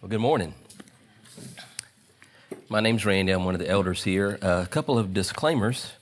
Well, 0.00 0.08
good 0.08 0.20
morning. 0.20 0.54
My 2.68 2.78
name's 2.78 3.04
Randy. 3.04 3.32
I'm 3.32 3.44
one 3.44 3.56
of 3.56 3.58
the 3.58 3.68
elders 3.68 4.04
here. 4.04 4.38
Uh, 4.40 4.62
a 4.64 4.68
couple 4.68 4.96
of 4.96 5.12
disclaimers 5.12 5.94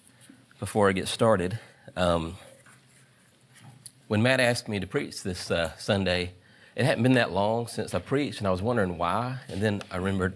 before 0.61 0.91
I 0.91 0.93
get 0.93 1.09
started. 1.09 1.59
Um, 1.97 2.37
when 4.07 4.23
Matt 4.23 4.39
asked 4.39 4.69
me 4.69 4.81
to 4.81 4.87
preach 4.87 5.23
this 5.23 5.51
uh, 5.51 5.75
Sunday, 5.79 6.33
it 6.75 6.85
hadn't 6.85 7.05
been 7.05 7.15
that 7.15 7.33
long 7.33 7.69
since 7.69 7.95
I 7.95 7.99
preached, 7.99 8.37
and 8.41 8.47
I 8.47 8.51
was 8.51 8.61
wondering 8.61 8.99
why. 8.99 9.39
And 9.49 9.63
then 9.63 9.81
I 9.91 9.97
remembered 9.97 10.35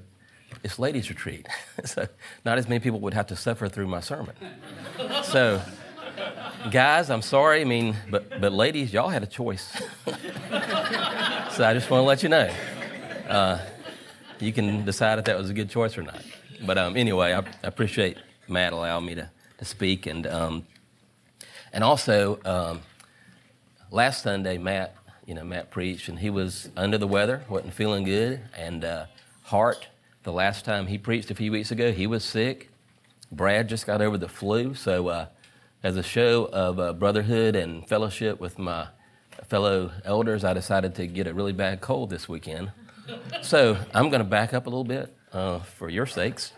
it's 0.64 0.78
ladies' 0.78 1.10
retreat, 1.10 1.46
so 1.84 2.08
not 2.46 2.56
as 2.56 2.66
many 2.66 2.80
people 2.80 3.00
would 3.00 3.12
have 3.12 3.26
to 3.26 3.36
suffer 3.36 3.68
through 3.68 3.88
my 3.88 4.00
sermon. 4.00 4.36
so, 5.22 5.60
guys, 6.70 7.10
I'm 7.10 7.20
sorry. 7.20 7.60
I 7.60 7.64
mean, 7.64 7.94
but 8.08 8.40
but 8.40 8.54
ladies, 8.54 8.90
y'all 8.90 9.10
had 9.10 9.22
a 9.22 9.26
choice. 9.26 9.70
so 10.06 11.62
I 11.62 11.74
just 11.74 11.90
want 11.90 12.00
to 12.00 12.06
let 12.06 12.22
you 12.22 12.30
know. 12.30 12.50
Uh, 13.30 13.60
you 14.40 14.52
can 14.52 14.84
decide 14.84 15.20
if 15.20 15.24
that 15.26 15.38
was 15.38 15.50
a 15.50 15.54
good 15.54 15.70
choice 15.70 15.96
or 15.96 16.02
not. 16.02 16.20
But 16.66 16.78
um, 16.78 16.96
anyway, 16.96 17.32
I, 17.32 17.38
I, 17.38 17.44
appreciate 17.62 18.18
Matt 18.48 18.72
allowing 18.72 19.06
me 19.06 19.14
to, 19.14 19.30
to 19.58 19.64
speak. 19.64 20.06
And, 20.06 20.26
um, 20.26 20.66
and 21.72 21.84
also, 21.84 22.40
um, 22.44 22.80
last 23.92 24.24
Sunday, 24.24 24.58
Matt, 24.58 24.96
you 25.26 25.34
know, 25.34 25.44
Matt 25.44 25.70
preached, 25.70 26.08
and 26.08 26.18
he 26.18 26.28
was 26.28 26.70
under 26.76 26.98
the 26.98 27.06
weather, 27.06 27.44
wasn't 27.48 27.72
feeling 27.72 28.02
good. 28.02 28.40
And 28.58 28.84
uh, 28.84 29.06
Hart, 29.44 29.86
the 30.24 30.32
last 30.32 30.64
time 30.64 30.88
he 30.88 30.98
preached 30.98 31.30
a 31.30 31.34
few 31.36 31.52
weeks 31.52 31.70
ago, 31.70 31.92
he 31.92 32.08
was 32.08 32.24
sick. 32.24 32.68
Brad 33.30 33.68
just 33.68 33.86
got 33.86 34.02
over 34.02 34.18
the 34.18 34.28
flu. 34.28 34.74
So, 34.74 35.06
uh, 35.06 35.26
as 35.84 35.96
a 35.96 36.02
show 36.02 36.46
of 36.46 36.80
uh, 36.80 36.94
brotherhood 36.94 37.54
and 37.54 37.86
fellowship 37.86 38.40
with 38.40 38.58
my 38.58 38.88
fellow 39.46 39.92
elders, 40.04 40.42
I 40.42 40.52
decided 40.52 40.96
to 40.96 41.06
get 41.06 41.28
a 41.28 41.32
really 41.32 41.52
bad 41.52 41.80
cold 41.80 42.10
this 42.10 42.28
weekend 42.28 42.72
so 43.42 43.76
I'm 43.94 44.10
going 44.10 44.20
to 44.20 44.28
back 44.28 44.54
up 44.54 44.66
a 44.66 44.70
little 44.70 44.84
bit 44.84 45.14
uh, 45.32 45.60
for 45.60 45.88
your 45.88 46.06
sakes. 46.06 46.52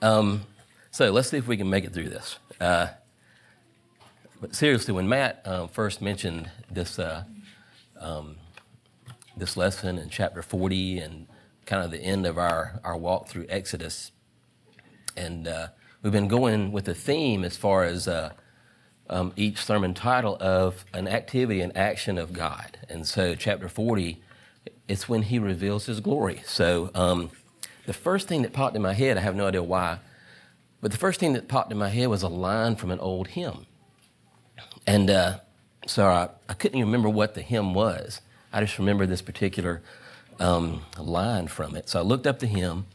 Um, 0.00 0.42
so 0.90 1.10
let's 1.10 1.30
see 1.30 1.36
if 1.36 1.46
we 1.46 1.56
can 1.56 1.68
make 1.68 1.84
it 1.84 1.92
through 1.92 2.08
this. 2.08 2.38
Uh, 2.60 2.88
but 4.40 4.54
seriously, 4.54 4.94
when 4.94 5.08
Matt 5.08 5.42
uh, 5.44 5.66
first 5.66 6.00
mentioned 6.00 6.50
this 6.70 6.98
uh, 6.98 7.24
um, 7.98 8.36
this 9.36 9.56
lesson 9.56 9.98
in 9.98 10.08
chapter 10.08 10.42
40 10.42 10.98
and 10.98 11.26
kind 11.66 11.84
of 11.84 11.90
the 11.90 11.98
end 11.98 12.26
of 12.26 12.38
our, 12.38 12.80
our 12.84 12.96
walk 12.96 13.28
through 13.28 13.46
Exodus, 13.48 14.12
and 15.16 15.48
uh, 15.48 15.68
we've 16.02 16.12
been 16.12 16.28
going 16.28 16.72
with 16.72 16.88
a 16.88 16.94
theme 16.94 17.44
as 17.44 17.56
far 17.56 17.84
as 17.84 18.06
uh, 18.06 18.32
um, 19.10 19.32
each 19.36 19.64
sermon 19.64 19.94
title 19.94 20.36
of 20.40 20.84
an 20.94 21.08
activity 21.08 21.60
and 21.60 21.76
action 21.76 22.18
of 22.18 22.32
God. 22.32 22.78
And 22.88 23.06
so, 23.06 23.34
chapter 23.34 23.68
40 23.68 24.22
it's 24.88 25.08
when 25.08 25.22
he 25.22 25.38
reveals 25.38 25.86
his 25.86 26.00
glory. 26.00 26.42
So 26.46 26.90
um, 26.94 27.30
the 27.86 27.92
first 27.92 28.26
thing 28.26 28.42
that 28.42 28.52
popped 28.52 28.74
in 28.74 28.82
my 28.82 28.94
head, 28.94 29.16
I 29.16 29.20
have 29.20 29.36
no 29.36 29.46
idea 29.46 29.62
why, 29.62 29.98
but 30.80 30.90
the 30.90 30.98
first 30.98 31.20
thing 31.20 31.34
that 31.34 31.48
popped 31.48 31.70
in 31.70 31.78
my 31.78 31.88
head 31.88 32.08
was 32.08 32.22
a 32.22 32.28
line 32.28 32.76
from 32.76 32.90
an 32.90 32.98
old 33.00 33.28
hymn. 33.28 33.66
And 34.86 35.10
uh, 35.10 35.38
I, 35.96 36.28
I, 36.48 36.54
couldn't 36.54 36.78
even 36.78 36.88
remember 36.88 37.08
what 37.08 37.34
the 37.34 37.42
hymn 37.42 37.74
was. 37.74 38.20
I 38.52 38.60
just 38.60 38.78
remember 38.78 39.04
this 39.04 39.20
particular 39.20 39.82
um, 40.40 40.82
line 40.98 41.48
from 41.48 41.76
it. 41.76 41.88
So 41.88 41.98
I 41.98 42.02
looked 42.02 42.26
up 42.26 42.38
the 42.38 42.46
hymn, 42.46 42.86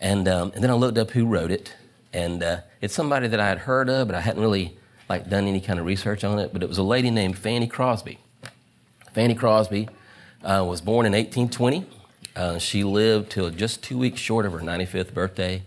and, 0.00 0.26
um, 0.26 0.50
and 0.54 0.64
then 0.64 0.70
I 0.70 0.74
looked 0.74 0.98
up 0.98 1.10
who 1.10 1.26
wrote 1.26 1.50
it. 1.50 1.74
And 2.12 2.42
uh, 2.42 2.60
it's 2.80 2.94
somebody 2.94 3.28
that 3.28 3.38
I 3.38 3.46
had 3.46 3.58
heard 3.58 3.88
of, 3.88 4.08
but 4.08 4.16
I 4.16 4.20
hadn't 4.20 4.42
really 4.42 4.76
like 5.08 5.28
done 5.28 5.46
any 5.46 5.60
kind 5.60 5.78
of 5.78 5.86
research 5.86 6.24
on 6.24 6.38
it. 6.40 6.52
But 6.52 6.62
it 6.62 6.68
was 6.68 6.78
a 6.78 6.82
lady 6.82 7.10
named 7.10 7.38
Fanny 7.38 7.68
Crosby. 7.68 8.18
Fanny 9.12 9.34
Crosby 9.34 9.88
uh, 10.42 10.64
was 10.66 10.80
born 10.80 11.06
in 11.06 11.12
1820. 11.12 11.86
Uh, 12.36 12.58
she 12.58 12.84
lived 12.84 13.30
till 13.30 13.50
just 13.50 13.82
two 13.82 13.98
weeks 13.98 14.20
short 14.20 14.46
of 14.46 14.52
her 14.52 14.60
95th 14.60 15.12
birthday 15.12 15.62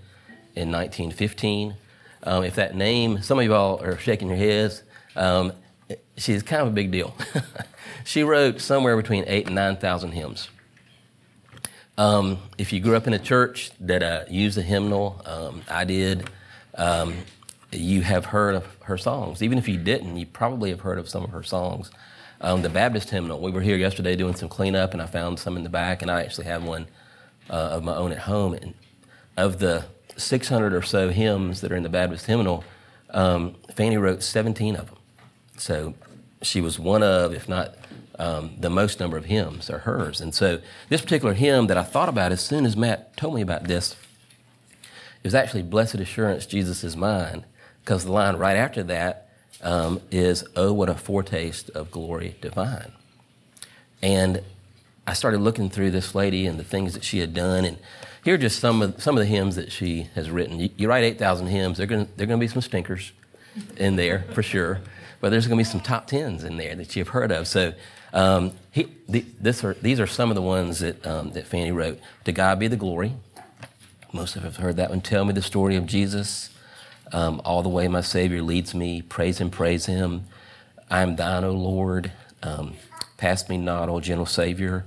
in 0.55 0.71
1915. 0.71 1.75
Um, 2.23 2.43
if 2.43 2.55
that 2.55 2.75
name, 2.75 3.21
some 3.21 3.37
of 3.37 3.45
you 3.45 3.53
all 3.53 3.81
are 3.83 3.97
shaking 3.97 4.29
your 4.29 4.37
heads, 4.37 4.83
um, 5.15 5.51
she's 6.17 6.41
kind 6.41 6.61
of 6.61 6.69
a 6.69 6.71
big 6.71 6.91
deal. 6.91 7.15
she 8.05 8.23
wrote 8.23 8.61
somewhere 8.61 8.95
between 8.95 9.25
eight 9.27 9.47
and 9.47 9.55
9,000 9.55 10.11
hymns. 10.11 10.49
Um, 11.97 12.39
if 12.57 12.73
you 12.73 12.79
grew 12.79 12.95
up 12.95 13.05
in 13.05 13.13
a 13.13 13.19
church 13.19 13.71
that 13.79 14.01
uh, 14.01 14.23
used 14.29 14.57
a 14.57 14.63
hymnal, 14.63 15.21
um, 15.25 15.61
I 15.69 15.83
did, 15.83 16.29
um, 16.75 17.13
you 17.71 18.01
have 18.01 18.25
heard 18.25 18.55
of 18.55 18.65
her 18.83 18.97
songs. 18.97 19.43
Even 19.43 19.57
if 19.57 19.67
you 19.67 19.77
didn't, 19.77 20.17
you 20.17 20.25
probably 20.25 20.69
have 20.69 20.81
heard 20.81 20.97
of 20.97 21.07
some 21.09 21.23
of 21.23 21.31
her 21.31 21.43
songs 21.43 21.91
um, 22.41 22.61
the 22.61 22.69
Baptist 22.69 23.09
hymnal. 23.09 23.39
We 23.39 23.51
were 23.51 23.61
here 23.61 23.77
yesterday 23.77 24.15
doing 24.15 24.35
some 24.35 24.49
cleanup, 24.49 24.93
and 24.93 25.01
I 25.01 25.05
found 25.05 25.39
some 25.39 25.57
in 25.57 25.63
the 25.63 25.69
back, 25.69 26.01
and 26.01 26.11
I 26.11 26.21
actually 26.21 26.45
have 26.45 26.63
one 26.63 26.87
uh, 27.49 27.53
of 27.53 27.83
my 27.83 27.95
own 27.95 28.11
at 28.11 28.19
home. 28.19 28.53
And 28.53 28.73
of 29.37 29.59
the 29.59 29.85
600 30.17 30.73
or 30.73 30.81
so 30.81 31.09
hymns 31.09 31.61
that 31.61 31.71
are 31.71 31.75
in 31.75 31.83
the 31.83 31.89
Baptist 31.89 32.25
hymnal, 32.25 32.63
um, 33.11 33.55
Fanny 33.75 33.97
wrote 33.97 34.23
17 34.23 34.75
of 34.75 34.87
them. 34.87 34.97
So 35.57 35.93
she 36.41 36.61
was 36.61 36.79
one 36.79 37.03
of, 37.03 37.33
if 37.33 37.47
not 37.47 37.75
um, 38.19 38.51
the 38.57 38.69
most 38.69 38.99
number 38.99 39.17
of 39.17 39.25
hymns 39.25 39.69
are 39.69 39.79
hers. 39.79 40.21
And 40.21 40.33
so 40.33 40.59
this 40.89 41.01
particular 41.01 41.33
hymn 41.33 41.67
that 41.67 41.77
I 41.77 41.83
thought 41.83 42.09
about 42.09 42.31
as 42.31 42.41
soon 42.41 42.65
as 42.65 42.75
Matt 42.75 43.15
told 43.17 43.35
me 43.35 43.41
about 43.41 43.65
this, 43.65 43.95
was 45.23 45.33
actually 45.33 45.63
Blessed 45.63 45.95
Assurance, 45.95 46.45
Jesus 46.45 46.83
is 46.83 46.97
Mine, 46.97 47.45
because 47.83 48.03
the 48.03 48.11
line 48.11 48.35
right 48.35 48.57
after 48.57 48.83
that 48.83 49.29
um, 49.63 50.01
is, 50.11 50.45
Oh, 50.55 50.71
what 50.73 50.89
a 50.89 50.95
foretaste 50.95 51.69
of 51.71 51.89
glory 51.89 52.35
divine. 52.41 52.91
And 54.01 54.43
I 55.07 55.13
started 55.13 55.41
looking 55.41 55.69
through 55.69 55.91
this 55.91 56.13
lady 56.13 56.45
and 56.45 56.59
the 56.59 56.63
things 56.63 56.93
that 56.93 57.03
she 57.03 57.19
had 57.19 57.33
done. 57.33 57.65
And 57.65 57.77
here 58.23 58.35
are 58.35 58.37
just 58.37 58.59
some 58.59 58.81
of, 58.81 59.01
some 59.01 59.17
of 59.17 59.19
the 59.19 59.25
hymns 59.25 59.55
that 59.55 59.71
she 59.71 60.09
has 60.15 60.29
written. 60.29 60.59
You, 60.59 60.69
you 60.77 60.87
write 60.87 61.03
8,000 61.03 61.47
hymns, 61.47 61.77
there 61.77 61.85
are 61.85 61.87
going 61.87 62.07
to 62.17 62.37
be 62.37 62.47
some 62.47 62.61
stinkers 62.61 63.11
in 63.77 63.95
there 63.95 64.25
for 64.33 64.43
sure. 64.43 64.81
But 65.19 65.29
there's 65.29 65.47
going 65.47 65.57
to 65.57 65.63
be 65.63 65.69
some 65.69 65.81
top 65.81 66.07
tens 66.07 66.43
in 66.43 66.57
there 66.57 66.75
that 66.75 66.95
you've 66.95 67.09
heard 67.09 67.31
of. 67.31 67.47
So 67.47 67.73
um, 68.13 68.51
he, 68.71 68.87
the, 69.07 69.25
are, 69.63 69.73
these 69.75 69.99
are 69.99 70.07
some 70.07 70.29
of 70.29 70.35
the 70.35 70.41
ones 70.41 70.79
that, 70.79 71.05
um, 71.07 71.31
that 71.31 71.47
Fanny 71.47 71.71
wrote. 71.71 71.99
To 72.25 72.31
God 72.31 72.59
be 72.59 72.67
the 72.67 72.75
glory. 72.75 73.13
Most 74.11 74.35
of 74.35 74.45
us 74.45 74.57
have 74.57 74.63
heard 74.63 74.75
that 74.75 74.89
one. 74.89 75.01
Tell 75.01 75.25
me 75.25 75.33
the 75.33 75.41
story 75.41 75.75
of 75.75 75.85
Jesus 75.85 76.49
um, 77.13 77.41
all 77.45 77.63
the 77.63 77.69
way 77.69 77.87
my 77.87 78.01
Savior 78.01 78.41
leads 78.41 78.75
me. 78.75 79.01
Praise 79.01 79.39
Him, 79.39 79.49
praise 79.49 79.85
Him. 79.85 80.25
I 80.89 81.01
am 81.01 81.15
thine, 81.15 81.43
O 81.43 81.51
Lord. 81.51 82.11
Um, 82.41 82.73
pass 83.17 83.47
me 83.47 83.57
not, 83.57 83.87
O 83.87 83.99
gentle 83.99 84.25
Savior. 84.25 84.85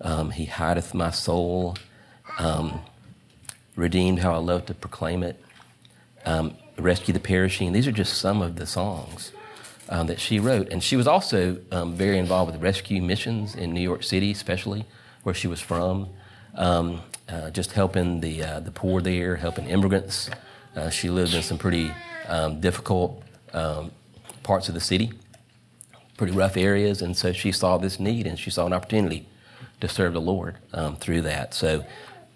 Um, 0.00 0.30
he 0.30 0.44
hideth 0.44 0.92
my 0.92 1.10
soul. 1.10 1.76
Um, 2.38 2.80
redeemed, 3.76 4.18
how 4.18 4.34
I 4.34 4.38
love 4.38 4.66
to 4.66 4.74
proclaim 4.74 5.22
it. 5.22 5.42
Um, 6.26 6.56
rescue 6.76 7.14
the 7.14 7.20
perishing. 7.20 7.72
These 7.72 7.86
are 7.86 7.92
just 7.92 8.18
some 8.18 8.42
of 8.42 8.56
the 8.56 8.66
songs 8.66 9.32
um, 9.88 10.06
that 10.08 10.20
she 10.20 10.38
wrote. 10.38 10.68
And 10.70 10.82
she 10.82 10.96
was 10.96 11.06
also 11.06 11.58
very 11.70 12.18
involved 12.18 12.52
with 12.52 12.62
rescue 12.62 13.00
missions 13.00 13.54
in 13.54 13.72
New 13.72 13.80
York 13.80 14.02
City, 14.02 14.30
especially 14.30 14.84
where 15.22 15.34
she 15.34 15.46
was 15.46 15.60
from. 15.60 16.08
Uh, 17.30 17.48
just 17.50 17.72
helping 17.72 18.20
the, 18.20 18.42
uh, 18.42 18.58
the 18.58 18.72
poor 18.72 19.00
there, 19.00 19.36
helping 19.36 19.66
immigrants. 19.68 20.28
Uh, 20.74 20.90
she 20.90 21.10
lived 21.10 21.34
in 21.34 21.42
some 21.42 21.58
pretty 21.58 21.92
um, 22.28 22.60
difficult 22.60 23.22
um, 23.52 23.90
parts 24.42 24.68
of 24.68 24.74
the 24.74 24.80
city, 24.80 25.12
pretty 26.16 26.32
rough 26.32 26.56
areas, 26.56 27.02
and 27.02 27.16
so 27.16 27.32
she 27.32 27.52
saw 27.52 27.78
this 27.78 27.98
need 27.98 28.26
and 28.26 28.38
she 28.38 28.50
saw 28.50 28.66
an 28.66 28.72
opportunity 28.72 29.26
to 29.80 29.88
serve 29.88 30.12
the 30.12 30.20
Lord 30.20 30.56
um, 30.72 30.96
through 30.96 31.22
that. 31.22 31.54
So 31.54 31.84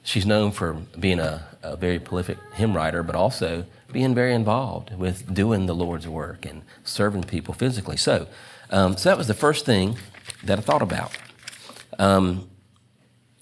she's 0.03 0.27
known 0.27 0.50
for 0.50 0.75
being 0.99 1.19
a, 1.19 1.47
a, 1.62 1.77
very 1.77 1.99
prolific 1.99 2.39
hymn 2.55 2.75
writer, 2.75 3.03
but 3.03 3.15
also 3.15 3.67
being 3.93 4.15
very 4.15 4.34
involved 4.34 4.97
with 4.97 5.33
doing 5.33 5.67
the 5.67 5.75
Lord's 5.75 6.09
work 6.09 6.47
and 6.47 6.62
serving 6.84 7.25
people 7.25 7.55
physically. 7.55 7.97
So, 7.97 8.27
um, 8.71 8.97
so 8.97 9.09
that 9.09 9.19
was 9.19 9.28
the 9.28 9.34
first 9.34 9.65
thing 9.65 9.99
that 10.43 10.59
I 10.59 10.62
thought 10.62 10.83
about. 10.83 11.17
Um, 11.99 12.49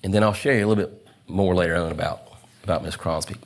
and 0.05 0.13
then 0.13 0.23
I'll 0.23 0.33
share 0.33 0.59
you 0.59 0.67
a 0.67 0.69
little 0.69 0.85
bit 0.85 1.07
more 1.29 1.55
later 1.55 1.77
on 1.77 1.93
about, 1.93 2.23
about 2.65 2.83
Miss 2.83 2.97
Crosby. 2.97 3.37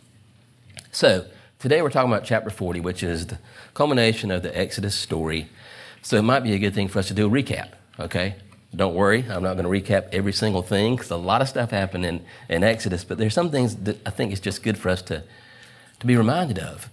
So, 0.91 1.27
Today 1.59 1.81
we're 1.81 1.89
talking 1.89 2.13
about 2.13 2.25
chapter 2.25 2.51
40, 2.51 2.81
which 2.81 3.03
is 3.03 3.29
the 3.29 3.39
culmination 3.73 4.31
of 4.31 4.43
the 4.43 4.57
Exodus 4.57 4.95
story. 4.95 5.49
So 6.03 6.19
it 6.19 6.23
might 6.23 6.41
be 6.41 6.53
a 6.53 6.59
good 6.59 6.75
thing 6.75 6.87
for 6.87 6.99
us 6.99 7.09
to 7.09 7.15
do 7.15 7.27
a 7.27 7.31
recap, 7.31 7.71
okay? 7.99 8.35
Don't 8.75 8.95
worry, 8.95 9.25
I'm 9.27 9.43
not 9.43 9.57
going 9.57 9.65
to 9.65 9.71
recap 9.93 10.11
every 10.13 10.35
single 10.35 10.61
thing 10.61 10.97
because 10.97 11.11
a 11.11 11.17
lot 11.17 11.41
of 11.41 11.49
stuff 11.49 11.71
happened 11.71 12.05
in, 12.05 12.23
in 12.51 12.63
Exodus, 12.63 13.05
but 13.05 13.17
there's 13.17 13.33
some 13.33 13.51
things 13.51 13.75
that 13.77 14.07
I 14.07 14.11
think 14.11 14.33
it's 14.33 14.41
just 14.41 14.63
good 14.63 14.77
for 14.77 14.91
us 14.91 15.01
to, 15.03 15.25
to 16.01 16.07
be 16.07 16.15
reminded 16.15 16.59
of. 16.59 16.91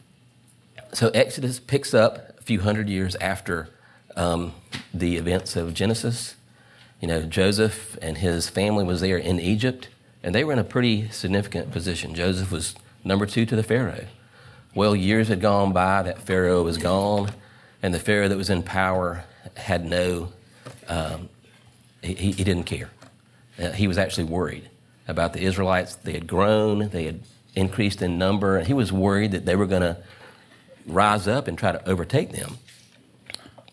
So 0.93 1.09
Exodus 1.09 1.59
picks 1.59 1.93
up 1.93 2.39
a 2.39 2.43
few 2.43 2.61
hundred 2.61 2.87
years 2.87 3.17
after 3.17 3.67
um, 4.15 4.53
the 4.93 5.17
events 5.17 5.57
of 5.57 5.73
Genesis. 5.73 6.35
You 7.01 7.09
know, 7.09 7.23
Joseph 7.23 7.97
and 8.01 8.19
his 8.19 8.47
family 8.47 8.85
was 8.85 9.01
there 9.01 9.17
in 9.17 9.41
Egypt, 9.41 9.89
and 10.23 10.33
they 10.33 10.45
were 10.45 10.53
in 10.53 10.59
a 10.59 10.63
pretty 10.63 11.09
significant 11.09 11.69
position. 11.71 12.15
Joseph 12.15 12.49
was 12.49 12.75
number 13.03 13.25
two 13.25 13.45
to 13.45 13.57
the 13.57 13.63
Pharaoh. 13.63 14.05
Well, 14.75 14.95
years 14.95 15.27
had 15.27 15.39
gone 15.39 15.71
by, 15.71 16.03
that 16.03 16.19
Pharaoh 16.19 16.63
was 16.63 16.77
gone, 16.77 17.31
and 17.81 17.93
the 17.93 17.99
Pharaoh 17.99 18.27
that 18.27 18.37
was 18.37 18.49
in 18.49 18.63
power 18.63 19.23
had 19.55 19.85
no, 19.85 20.31
um, 20.87 21.29
he, 22.01 22.31
he 22.31 22.43
didn't 22.43 22.63
care. 22.63 22.89
uh, 23.59 23.71
he 23.71 23.87
was 23.87 23.97
actually 23.97 24.25
worried 24.25 24.69
about 25.07 25.33
the 25.33 25.41
Israelites. 25.41 25.95
They 25.95 26.13
had 26.13 26.27
grown, 26.27 26.89
they 26.89 27.05
had 27.05 27.21
increased 27.55 28.01
in 28.01 28.17
number, 28.17 28.57
and 28.57 28.65
he 28.65 28.73
was 28.73 28.91
worried 28.91 29.31
that 29.31 29.45
they 29.45 29.55
were 29.55 29.67
going 29.67 29.81
to 29.81 29.97
rise 30.87 31.27
up 31.27 31.47
and 31.47 31.57
try 31.57 31.71
to 31.71 31.87
overtake 31.87 32.31
them. 32.31 32.57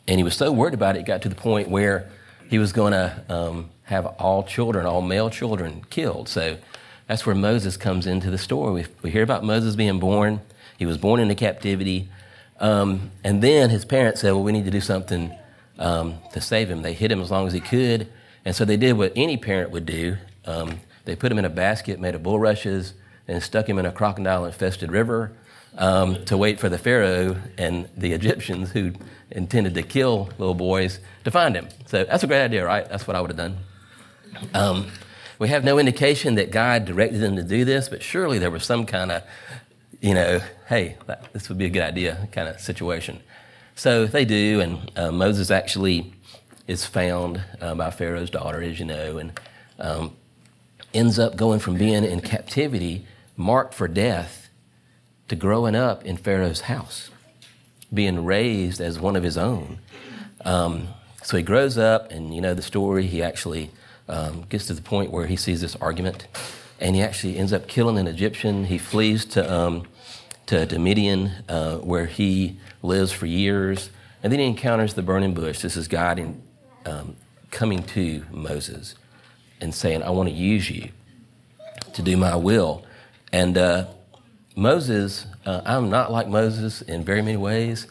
And 0.07 0.19
he 0.19 0.25
was 0.25 0.35
so 0.35 0.53
worried 0.53 0.75
about 0.75 0.97
it, 0.97 1.01
it 1.01 1.07
got 1.07 1.23
to 1.23 1.29
the 1.29 1.35
point 1.35 1.69
where 1.69 2.11
he 2.49 2.59
was 2.59 2.73
going 2.73 2.93
to 2.93 3.25
um, 3.29 3.71
have 3.85 4.07
all 4.07 4.43
children, 4.43 4.87
all 4.87 5.03
male 5.03 5.31
children, 5.31 5.85
killed. 5.89 6.29
So 6.29 6.59
that's 7.07 7.25
where 7.25 7.35
Moses 7.35 7.77
comes 7.77 8.07
into 8.07 8.31
the 8.31 8.39
story. 8.39 8.83
We, 8.83 8.87
we 9.03 9.11
hear 9.11 9.23
about 9.23 9.45
Moses 9.45 9.77
being 9.77 9.99
born. 9.99 10.41
He 10.81 10.87
was 10.87 10.97
born 10.97 11.21
into 11.21 11.35
captivity. 11.35 12.09
Um, 12.59 13.11
and 13.23 13.43
then 13.43 13.69
his 13.69 13.85
parents 13.85 14.23
said, 14.23 14.33
Well, 14.33 14.43
we 14.43 14.51
need 14.51 14.65
to 14.65 14.71
do 14.71 14.81
something 14.81 15.31
um, 15.79 16.15
to 16.33 16.41
save 16.41 16.71
him. 16.71 16.81
They 16.81 16.95
hid 16.95 17.13
him 17.13 17.21
as 17.21 17.31
long 17.31 17.47
as 17.47 17.53
he 17.53 17.61
could. 17.61 18.09
And 18.47 18.57
so 18.57 18.65
they 18.65 18.79
did 18.79 18.95
what 18.95 19.13
any 19.15 19.37
parent 19.37 19.73
would 19.73 19.85
do. 19.85 20.17
Um, 20.47 20.81
they 21.05 21.15
put 21.15 21.31
him 21.31 21.39
in 21.39 21.45
a 21.45 21.51
basket 21.51 22.01
made 22.01 22.15
of 22.15 22.23
bulrushes 22.23 22.95
and 23.29 23.43
stuck 23.43 23.69
him 23.69 23.79
in 23.79 23.85
a 23.85 23.93
crocodile 23.93 24.47
infested 24.47 24.91
river 24.91 25.33
um, 25.77 26.25
to 26.25 26.39
wait 26.39 26.59
for 26.59 26.71
the 26.71 26.79
Pharaoh 26.79 27.37
and 27.59 27.87
the 27.95 28.13
Egyptians 28.13 28.71
who 28.71 28.93
intended 29.31 29.75
to 29.75 29.83
kill 29.83 30.31
little 30.39 30.55
boys 30.55 30.99
to 31.25 31.31
find 31.31 31.55
him. 31.55 31.69
So 31.85 32.05
that's 32.05 32.25
a 32.25 32.27
great 32.27 32.43
idea, 32.43 32.65
right? 32.65 32.89
That's 32.89 33.07
what 33.07 33.17
I 33.17 33.21
would 33.21 33.31
have 33.31 33.37
done. 33.37 33.59
Um, 34.55 34.91
we 35.39 35.49
have 35.49 35.63
no 35.63 35.79
indication 35.79 36.37
that 36.37 36.51
God 36.51 36.87
directed 36.87 37.19
them 37.19 37.37
to 37.37 37.43
do 37.43 37.67
this, 37.67 37.91
but 37.91 38.03
surely 38.03 38.39
there 38.39 38.51
was 38.51 38.65
some 38.65 38.87
kind 38.87 39.13
of, 39.13 39.23
you 40.01 40.15
know, 40.15 40.41
hey, 40.69 40.97
this 41.33 41.49
would 41.49 41.59
be 41.59 41.67
a 41.67 41.71
good 41.71 41.83
idea 41.83 42.29
kind 42.33 42.49
of 42.49 42.61
situation. 42.61 43.21
So 43.75 44.07
they 44.07 44.25
do, 44.25 44.61
and 44.61 44.91
uh, 44.97 45.13
Moses 45.13 45.51
actually 45.51 46.13
is 46.67 46.85
found 46.85 47.43
uh, 47.61 47.75
by 47.75 47.91
Pharaoh's 47.91 48.31
daughter, 48.31 48.63
as 48.63 48.79
you 48.79 48.87
know, 48.87 49.19
and 49.19 49.33
um, 49.79 50.17
ends 50.95 51.19
up 51.19 51.37
going 51.37 51.61
from 51.61 51.77
being 51.77 52.05
in 52.05 52.21
captivity, 52.21 53.07
marked 53.37 53.75
for 53.75 53.89
death, 53.89 54.51
to 55.29 55.37
growing 55.37 55.77
up 55.77 56.05
in 56.05 56.17
Pharaoh's 56.17 56.63
house, 56.63 57.11
being 57.93 58.25
raised 58.25 58.81
as 58.81 58.99
one 58.99 59.17
of 59.17 59.23
his 59.23 59.37
own. 59.37 59.79
Um, 60.45 60.89
so 61.23 61.37
he 61.37 61.43
grows 61.43 61.79
up, 61.79 62.11
and 62.11 62.35
you 62.35 62.41
know 62.41 62.55
the 62.55 62.63
story. 62.63 63.07
He 63.07 63.23
actually 63.23 63.71
um, 64.09 64.45
gets 64.49 64.67
to 64.67 64.75
the 64.75 64.83
point 64.83 65.11
where 65.11 65.27
he 65.27 65.37
sees 65.37 65.61
this 65.61 65.77
argument, 65.77 66.27
and 66.81 66.97
he 66.97 67.03
actually 67.03 67.37
ends 67.37 67.53
up 67.53 67.69
killing 67.69 67.99
an 67.99 68.07
Egyptian. 68.07 68.65
He 68.65 68.79
flees 68.79 69.25
to 69.27 69.53
um, 69.53 69.87
to, 70.51 70.67
to 70.67 70.81
Midian, 70.81 71.31
uh, 71.49 71.77
where 71.77 72.07
he 72.07 72.59
lives 72.83 73.13
for 73.13 73.27
years, 73.27 73.89
and 74.21 74.33
then 74.33 74.41
he 74.41 74.47
encounters 74.47 74.95
the 74.95 75.03
burning 75.03 75.33
bush. 75.33 75.61
This 75.61 75.77
is 75.77 75.87
God 75.87 76.19
in, 76.19 76.43
um, 76.85 77.15
coming 77.53 77.85
to 77.85 78.25
Moses 78.33 78.97
and 79.61 79.73
saying, 79.73 80.03
"I 80.03 80.11
want 80.11 80.29
to 80.29 80.35
use 80.35 80.69
you 80.69 80.91
to 81.93 82.03
do 82.03 82.17
my 82.17 82.35
will," 82.35 82.85
and 83.33 83.57
uh, 83.57 83.87
Moses, 84.57 85.25
uh, 85.47 85.61
I'm 85.65 85.89
not 85.89 86.11
like 86.11 86.27
Moses 86.27 86.83
in 86.83 87.05
very 87.05 87.23
many 87.23 87.37
ways, 87.37 87.87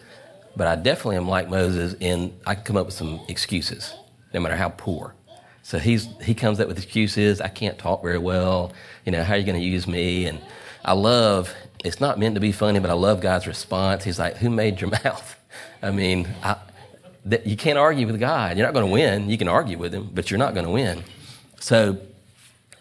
but 0.58 0.68
I 0.68 0.76
definitely 0.76 1.16
am 1.16 1.30
like 1.30 1.48
Moses 1.48 1.96
in 2.02 2.38
I 2.46 2.56
can 2.56 2.66
come 2.66 2.76
up 2.76 2.88
with 2.88 2.96
some 2.96 3.22
excuses, 3.30 3.94
no 4.34 4.42
matter 4.42 4.58
how 4.58 4.68
poor. 4.68 5.16
So 5.64 5.80
he's 5.80 6.10
he 6.22 6.34
comes 6.34 6.60
up 6.60 6.68
with 6.68 6.78
excuses. 6.78 7.40
I 7.40 7.48
can't 7.48 7.78
talk 7.78 8.04
very 8.04 8.18
well. 8.18 8.74
You 9.06 9.14
know, 9.14 9.24
how 9.24 9.36
are 9.36 9.38
you 9.38 9.46
going 9.46 9.62
to 9.62 9.66
use 9.66 9.88
me? 9.88 10.26
And 10.26 10.42
I 10.84 10.92
love. 10.92 11.56
It's 11.84 12.00
not 12.00 12.20
meant 12.20 12.36
to 12.36 12.42
be 12.42 12.52
funny, 12.52 12.80
but 12.80 12.90
I 12.90 12.94
love 12.94 13.22
God's 13.22 13.48
response. 13.48 14.04
He's 14.04 14.20
like, 14.20 14.38
"Who 14.38 14.50
made 14.50 14.82
your 14.82 14.90
mouth?" 15.04 15.36
I 15.82 15.92
mean, 15.92 16.28
I, 16.44 16.58
that, 17.26 17.48
you 17.48 17.56
can't 17.56 17.78
argue 17.78 18.06
with 18.06 18.20
God. 18.20 18.58
You're 18.58 18.68
not 18.68 18.74
going 18.74 18.86
to 18.86 18.92
win. 18.92 19.30
You 19.30 19.38
can 19.38 19.48
argue 19.48 19.78
with 19.78 19.94
him, 19.94 20.10
but 20.14 20.30
you're 20.30 20.38
not 20.38 20.54
going 20.54 20.66
to 20.66 20.72
win. 20.72 21.04
So 21.60 22.00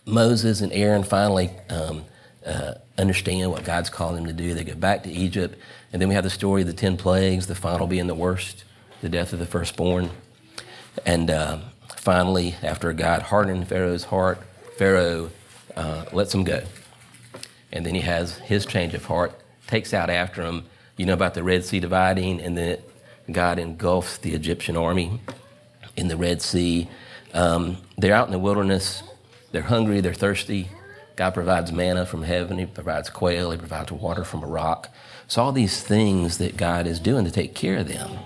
Moses 0.05 0.61
and 0.61 0.73
Aaron 0.73 1.05
finally 1.05 1.51
um, 1.69 2.05
uh, 2.47 2.75
understand 2.97 3.51
what 3.51 3.65
God's 3.65 3.91
calling 3.91 4.17
them 4.17 4.27
to 4.27 4.33
do. 4.33 4.55
They 4.55 4.65
go 4.65 4.75
back 4.75 5.03
to 5.05 5.11
Egypt, 5.11 5.59
and 5.93 6.01
then 6.01 6.09
we 6.09 6.15
have 6.15 6.25
the 6.25 6.31
story 6.31 6.63
of 6.63 6.67
the 6.67 6.75
ten 6.75 6.97
plagues, 6.97 7.47
the 7.47 7.55
final 7.55 7.87
being 7.87 8.07
the 8.07 8.15
worst, 8.15 8.65
the 9.01 9.09
death 9.09 9.33
of 9.33 9.39
the 9.39 9.47
firstborn. 9.47 10.11
And 11.07 11.31
uh, 11.31 11.59
finally, 11.97 12.57
after 12.63 12.93
God 12.93 13.23
hardened 13.23 13.69
Pharaoh's 13.69 14.05
heart, 14.05 14.41
Pharaoh 14.77 15.31
uh, 15.77 16.07
lets 16.13 16.33
them 16.33 16.45
go. 16.45 16.63
And 17.73 17.85
then 17.85 17.95
he 17.95 18.01
has 18.03 18.39
his 18.39 18.65
change 18.65 18.95
of 18.95 19.05
heart, 19.05 19.39
takes 19.67 19.93
out 19.93 20.11
after 20.11 20.43
him. 20.43 20.65
You 20.97 21.07
know 21.07 21.15
about 21.15 21.35
the 21.35 21.43
Red 21.43 21.65
Sea 21.65 21.81
dividing, 21.81 22.41
and 22.41 22.57
then 22.57 22.79
God 23.31 23.59
engulfs 23.59 24.19
the 24.19 24.35
Egyptian 24.35 24.77
army 24.77 25.21
in 25.97 26.09
the 26.09 26.17
Red 26.17 26.41
Sea. 26.41 26.89
Um, 27.35 27.79
they're 27.97 28.15
out 28.15 28.27
in 28.27 28.33
the 28.33 28.39
wilderness. 28.39 29.03
They're 29.53 29.63
hungry, 29.63 30.01
they're 30.01 30.15
thirsty. 30.15 30.71
God 31.17 31.35
provides 31.35 31.73
manna 31.73 32.07
from 32.07 32.23
heaven, 32.23 32.59
He 32.59 32.67
provides 32.67 33.11
quail, 33.11 33.51
He 33.51 33.59
provides 33.59 33.91
water 33.91 34.25
from 34.25 34.45
a 34.45 34.47
rock. 34.47 34.89
So, 35.27 35.43
all 35.43 35.53
these 35.53 35.83
things 35.83 36.39
that 36.39 36.57
God 36.57 36.87
is 36.87 37.01
doing 37.01 37.25
to 37.25 37.31
take 37.31 37.55
care 37.55 37.79
of 37.79 37.89
them. 37.89 38.19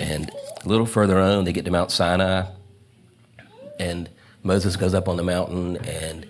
And 0.00 0.30
a 0.64 0.68
little 0.68 0.86
further 0.86 1.18
on, 1.18 1.44
they 1.44 1.52
get 1.52 1.64
to 1.66 1.70
Mount 1.70 1.90
Sinai, 1.90 2.46
and 3.78 4.08
Moses 4.42 4.76
goes 4.76 4.94
up 4.94 5.08
on 5.08 5.16
the 5.16 5.22
mountain 5.22 5.76
and 5.86 6.26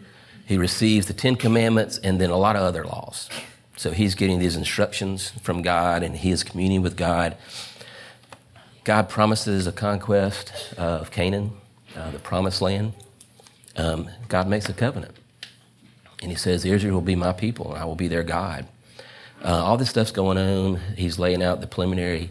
he 0.52 0.58
receives 0.58 1.06
the 1.06 1.14
Ten 1.14 1.34
Commandments 1.34 1.98
and 1.98 2.20
then 2.20 2.30
a 2.30 2.36
lot 2.36 2.56
of 2.56 2.62
other 2.62 2.84
laws. 2.84 3.30
So, 3.76 3.90
he's 3.90 4.14
getting 4.14 4.38
these 4.38 4.54
instructions 4.54 5.30
from 5.42 5.62
God 5.62 6.02
and 6.02 6.14
he 6.14 6.30
is 6.30 6.44
communing 6.44 6.82
with 6.82 6.96
God. 6.96 7.36
God 8.84 9.08
promises 9.08 9.66
a 9.66 9.72
conquest 9.72 10.52
of 10.76 11.10
Canaan, 11.10 11.52
uh, 11.96 12.10
the 12.10 12.18
promised 12.18 12.60
land. 12.60 12.92
Um, 13.76 14.10
God 14.28 14.46
makes 14.46 14.68
a 14.68 14.74
covenant. 14.74 15.16
And 16.20 16.30
he 16.30 16.36
says, 16.36 16.64
Israel 16.64 16.94
will 16.94 17.00
be 17.00 17.16
my 17.16 17.32
people, 17.32 17.72
and 17.72 17.82
I 17.82 17.84
will 17.86 17.96
be 17.96 18.08
their 18.08 18.22
God. 18.22 18.66
Uh, 19.42 19.64
all 19.64 19.76
this 19.76 19.90
stuff's 19.90 20.12
going 20.12 20.36
on. 20.36 20.80
He's 20.96 21.18
laying 21.18 21.42
out 21.42 21.60
the 21.60 21.66
preliminary 21.66 22.30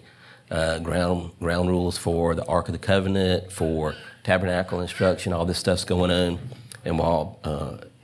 uh, 0.52 0.80
ground, 0.80 1.32
ground 1.40 1.70
rules 1.70 1.98
for 1.98 2.36
the 2.36 2.46
Ark 2.46 2.68
of 2.68 2.74
the 2.74 2.80
Covenant, 2.80 3.52
for 3.52 3.96
tabernacle 4.24 4.80
instruction. 4.80 5.34
All 5.34 5.46
this 5.46 5.58
stuff's 5.58 5.86
going 5.86 6.12
on. 6.12 6.40
And 6.86 7.00
while 7.00 7.40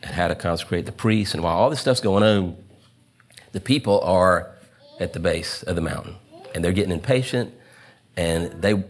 uh, 0.04 0.12
how 0.12 0.28
to 0.28 0.36
consecrate 0.36 0.86
the 0.86 0.92
priests, 0.92 1.34
and 1.34 1.44
while 1.44 1.58
all 1.58 1.70
this 1.70 1.80
stuff's 1.80 2.02
going 2.02 2.24
on, 2.24 2.56
the 3.52 3.60
people 3.60 4.00
are 4.02 4.52
at 5.00 5.14
the 5.14 5.20
base 5.20 5.64
of 5.64 5.76
the 5.76 5.82
mountain. 5.82 6.16
And 6.54 6.64
they're 6.64 6.74
getting 6.74 6.92
impatient, 6.92 7.54
and 8.16 8.62
they, 8.62 8.84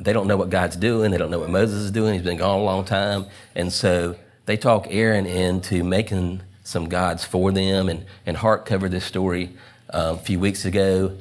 they 0.00 0.12
don't 0.12 0.26
know 0.26 0.36
what 0.36 0.50
God's 0.50 0.76
doing. 0.76 1.10
They 1.10 1.18
don't 1.18 1.30
know 1.30 1.38
what 1.38 1.50
Moses 1.50 1.82
is 1.82 1.90
doing. 1.90 2.14
He's 2.14 2.22
been 2.22 2.36
gone 2.36 2.58
a 2.58 2.64
long 2.64 2.84
time. 2.84 3.26
And 3.54 3.72
so 3.72 4.16
they 4.46 4.56
talk 4.56 4.86
Aaron 4.90 5.26
into 5.26 5.84
making 5.84 6.42
some 6.64 6.88
gods 6.88 7.24
for 7.24 7.52
them, 7.52 7.88
and, 7.88 8.04
and 8.26 8.36
Hart 8.36 8.66
covered 8.66 8.90
this 8.90 9.04
story 9.04 9.50
uh, 9.92 10.16
a 10.16 10.18
few 10.18 10.40
weeks 10.40 10.64
ago. 10.64 11.16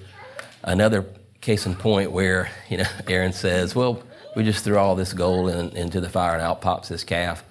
Another 0.63 1.05
case 1.41 1.65
in 1.65 1.75
point 1.75 2.11
where, 2.11 2.49
you 2.69 2.77
know, 2.77 2.85
Aaron 3.07 3.33
says, 3.33 3.75
well, 3.75 4.03
we 4.35 4.43
just 4.43 4.63
threw 4.63 4.77
all 4.77 4.95
this 4.95 5.13
gold 5.13 5.49
in, 5.49 5.75
into 5.75 5.99
the 5.99 6.09
fire 6.09 6.33
and 6.33 6.41
out 6.41 6.61
pops 6.61 6.89
this 6.89 7.03
calf. 7.03 7.43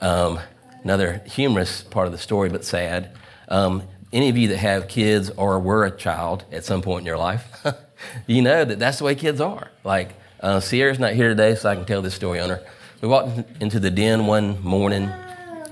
Um, 0.00 0.40
another 0.86 1.20
humorous 1.26 1.82
part 1.82 2.06
of 2.06 2.12
the 2.12 2.18
story, 2.18 2.48
but 2.48 2.64
sad. 2.64 3.10
Um, 3.48 3.82
any 4.12 4.28
of 4.28 4.36
you 4.38 4.46
that 4.48 4.58
have 4.58 4.86
kids 4.86 5.30
or 5.30 5.58
were 5.58 5.84
a 5.84 5.90
child 5.90 6.44
at 6.52 6.64
some 6.64 6.80
point 6.80 7.00
in 7.00 7.06
your 7.06 7.18
life, 7.18 7.66
you 8.28 8.40
know 8.40 8.64
that 8.64 8.78
that's 8.78 8.98
the 8.98 9.04
way 9.04 9.16
kids 9.16 9.40
are. 9.40 9.72
Like, 9.82 10.14
uh, 10.38 10.60
Sierra's 10.60 11.00
not 11.00 11.14
here 11.14 11.28
today, 11.28 11.56
so 11.56 11.70
I 11.70 11.74
can 11.74 11.86
tell 11.86 12.02
this 12.02 12.14
story 12.14 12.38
on 12.38 12.50
her. 12.50 12.64
We 13.00 13.08
walked 13.08 13.60
into 13.60 13.80
the 13.80 13.90
den 13.90 14.28
one 14.28 14.62
morning, 14.62 15.10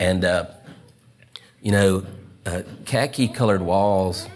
and 0.01 0.25
uh, 0.25 0.47
you 1.63 1.71
know, 1.71 2.05
uh, 2.45 2.63
khaki 2.85 3.29
colored 3.29 3.63
walls 3.63 4.27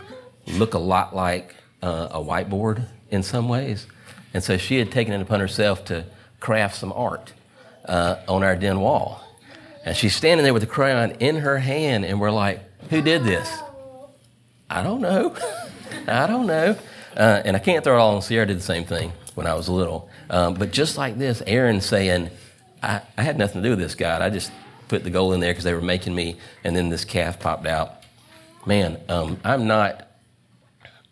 look 0.47 0.75
a 0.75 0.79
lot 0.79 1.13
like 1.13 1.57
uh, 1.83 2.07
a 2.13 2.21
whiteboard 2.21 2.87
in 3.11 3.25
some 3.25 3.49
ways. 3.49 3.89
And 4.33 4.45
so 4.45 4.57
she 4.57 4.79
had 4.79 4.93
taken 4.93 5.13
it 5.13 5.23
upon 5.23 5.41
herself 5.41 5.85
to 5.87 6.05
craft 6.39 6.77
some 6.77 6.93
art 6.93 7.33
uh, 7.85 8.19
on 8.29 8.45
our 8.45 8.55
den 8.55 8.79
wall. 8.79 9.25
And 9.85 9.97
she's 9.97 10.15
standing 10.15 10.45
there 10.45 10.53
with 10.53 10.63
a 10.63 10.67
the 10.67 10.73
crayon 10.73 11.13
in 11.13 11.37
her 11.37 11.59
hand, 11.59 12.05
and 12.05 12.21
we're 12.21 12.31
like, 12.31 12.61
Who 12.91 13.03
did 13.03 13.25
this? 13.25 13.51
I 14.71 14.83
don't 14.83 15.01
know. 15.01 15.35
I 16.09 16.27
don't 16.27 16.47
know. 16.47 16.77
Uh, 17.17 17.43
and 17.45 17.57
I 17.57 17.59
can't 17.59 17.83
throw 17.83 17.97
it 17.97 18.01
all 18.01 18.15
on 18.15 18.23
Sierra 18.23 18.47
did 18.47 18.59
the 18.59 18.63
same 18.63 18.85
thing 18.85 19.13
when 19.35 19.47
I 19.47 19.55
was 19.55 19.69
little. 19.69 20.09
Um, 20.31 20.55
but 20.55 20.73
just 20.73 20.97
like 20.99 21.19
this, 21.19 21.43
Aaron 21.47 21.81
saying, 21.81 22.31
I, 22.83 23.01
I 23.17 23.23
had 23.23 23.39
nothing 23.39 23.63
to 23.63 23.67
do 23.69 23.71
with 23.71 23.79
this, 23.79 23.95
God. 23.95 24.23
I 24.23 24.31
just 24.31 24.53
put 24.89 25.05
the 25.05 25.11
goal 25.11 25.33
in 25.33 25.41
there 25.41 25.53
because 25.53 25.65
they 25.65 25.75
were 25.75 25.81
making 25.81 26.15
me, 26.15 26.37
and 26.65 26.77
then 26.77 26.91
this 26.91 27.05
calf 27.05 27.41
popped 27.41 27.67
out. 27.67 28.03
Man, 28.67 29.01
um, 29.09 29.41
I'm 29.45 29.67
not 29.67 30.09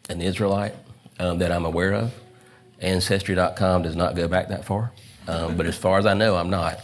an 0.08 0.20
Israelite 0.20 0.74
um, 1.18 1.38
that 1.38 1.50
I'm 1.50 1.64
aware 1.64 1.94
of. 1.94 2.14
Ancestry.com 2.80 3.82
does 3.82 3.96
not 3.96 4.14
go 4.14 4.28
back 4.28 4.48
that 4.48 4.64
far. 4.64 4.92
Um, 5.26 5.56
but 5.56 5.66
as 5.66 5.76
far 5.76 5.98
as 5.98 6.06
I 6.06 6.14
know, 6.14 6.36
I'm 6.36 6.50
not. 6.50 6.78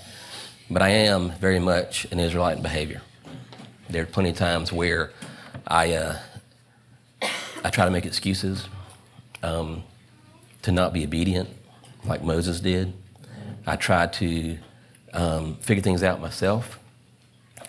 But 0.72 0.80
I 0.80 0.88
am 0.88 1.32
very 1.32 1.58
much 1.58 2.06
an 2.12 2.18
Israelite 2.18 2.56
in 2.56 2.62
behavior. 2.62 3.02
There 3.90 4.04
are 4.04 4.06
plenty 4.06 4.30
of 4.30 4.36
times 4.36 4.72
where 4.72 5.10
I, 5.66 5.92
uh, 5.92 6.18
I 7.62 7.68
try 7.68 7.84
to 7.84 7.90
make 7.90 8.06
excuses 8.06 8.70
um, 9.42 9.82
to 10.62 10.72
not 10.72 10.94
be 10.94 11.04
obedient, 11.04 11.50
like 12.06 12.24
Moses 12.24 12.58
did. 12.60 12.94
I 13.66 13.76
try 13.76 14.06
to 14.06 14.56
um, 15.12 15.56
figure 15.56 15.82
things 15.82 16.02
out 16.02 16.22
myself, 16.22 16.78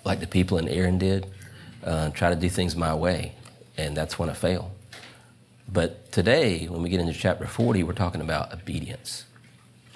like 0.06 0.22
the 0.22 0.28
people 0.28 0.58
in 0.58 0.70
Aaron 0.70 0.98
did, 0.98 1.28
uh, 1.84 2.10
try 2.12 2.30
to 2.30 2.38
do 2.38 2.48
things 2.48 2.74
my 2.74 2.96
way, 2.96 3.34
and 3.76 3.98
that's 3.98 4.18
when 4.18 4.30
I 4.30 4.34
fail. 4.34 4.72
But 5.68 6.10
today, 6.14 6.68
when 6.70 6.82
we 6.82 6.88
get 6.88 7.02
into 7.02 7.12
chapter 7.12 7.48
40, 7.48 7.84
we're 7.84 7.92
talking 7.92 8.22
about 8.22 8.54
obedience. 8.54 9.26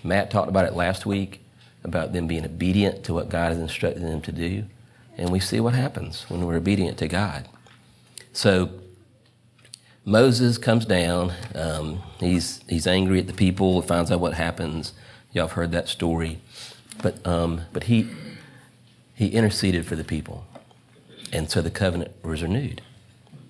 Matt 0.03 0.29
talked 0.29 0.49
about 0.49 0.65
it 0.65 0.73
last 0.73 1.05
week 1.05 1.41
about 1.83 2.13
them 2.13 2.27
being 2.27 2.45
obedient 2.45 3.03
to 3.05 3.13
what 3.13 3.29
God 3.29 3.51
has 3.51 3.59
instructed 3.59 4.03
them 4.03 4.21
to 4.21 4.31
do. 4.31 4.65
And 5.17 5.31
we 5.31 5.39
see 5.39 5.59
what 5.59 5.73
happens 5.73 6.25
when 6.29 6.45
we're 6.45 6.55
obedient 6.55 6.97
to 6.99 7.07
God. 7.07 7.47
So 8.33 8.69
Moses 10.05 10.57
comes 10.57 10.85
down. 10.85 11.33
Um, 11.55 12.03
he's, 12.19 12.61
he's 12.69 12.87
angry 12.87 13.19
at 13.19 13.27
the 13.27 13.33
people, 13.33 13.81
finds 13.81 14.11
out 14.11 14.19
what 14.19 14.35
happens. 14.35 14.93
Y'all 15.33 15.47
have 15.47 15.55
heard 15.55 15.71
that 15.71 15.87
story. 15.87 16.39
But, 17.01 17.25
um, 17.27 17.61
but 17.73 17.83
he, 17.83 18.07
he 19.15 19.27
interceded 19.29 19.85
for 19.85 19.95
the 19.95 20.03
people. 20.03 20.45
And 21.33 21.49
so 21.49 21.61
the 21.61 21.71
covenant 21.71 22.11
was 22.23 22.41
renewed. 22.41 22.81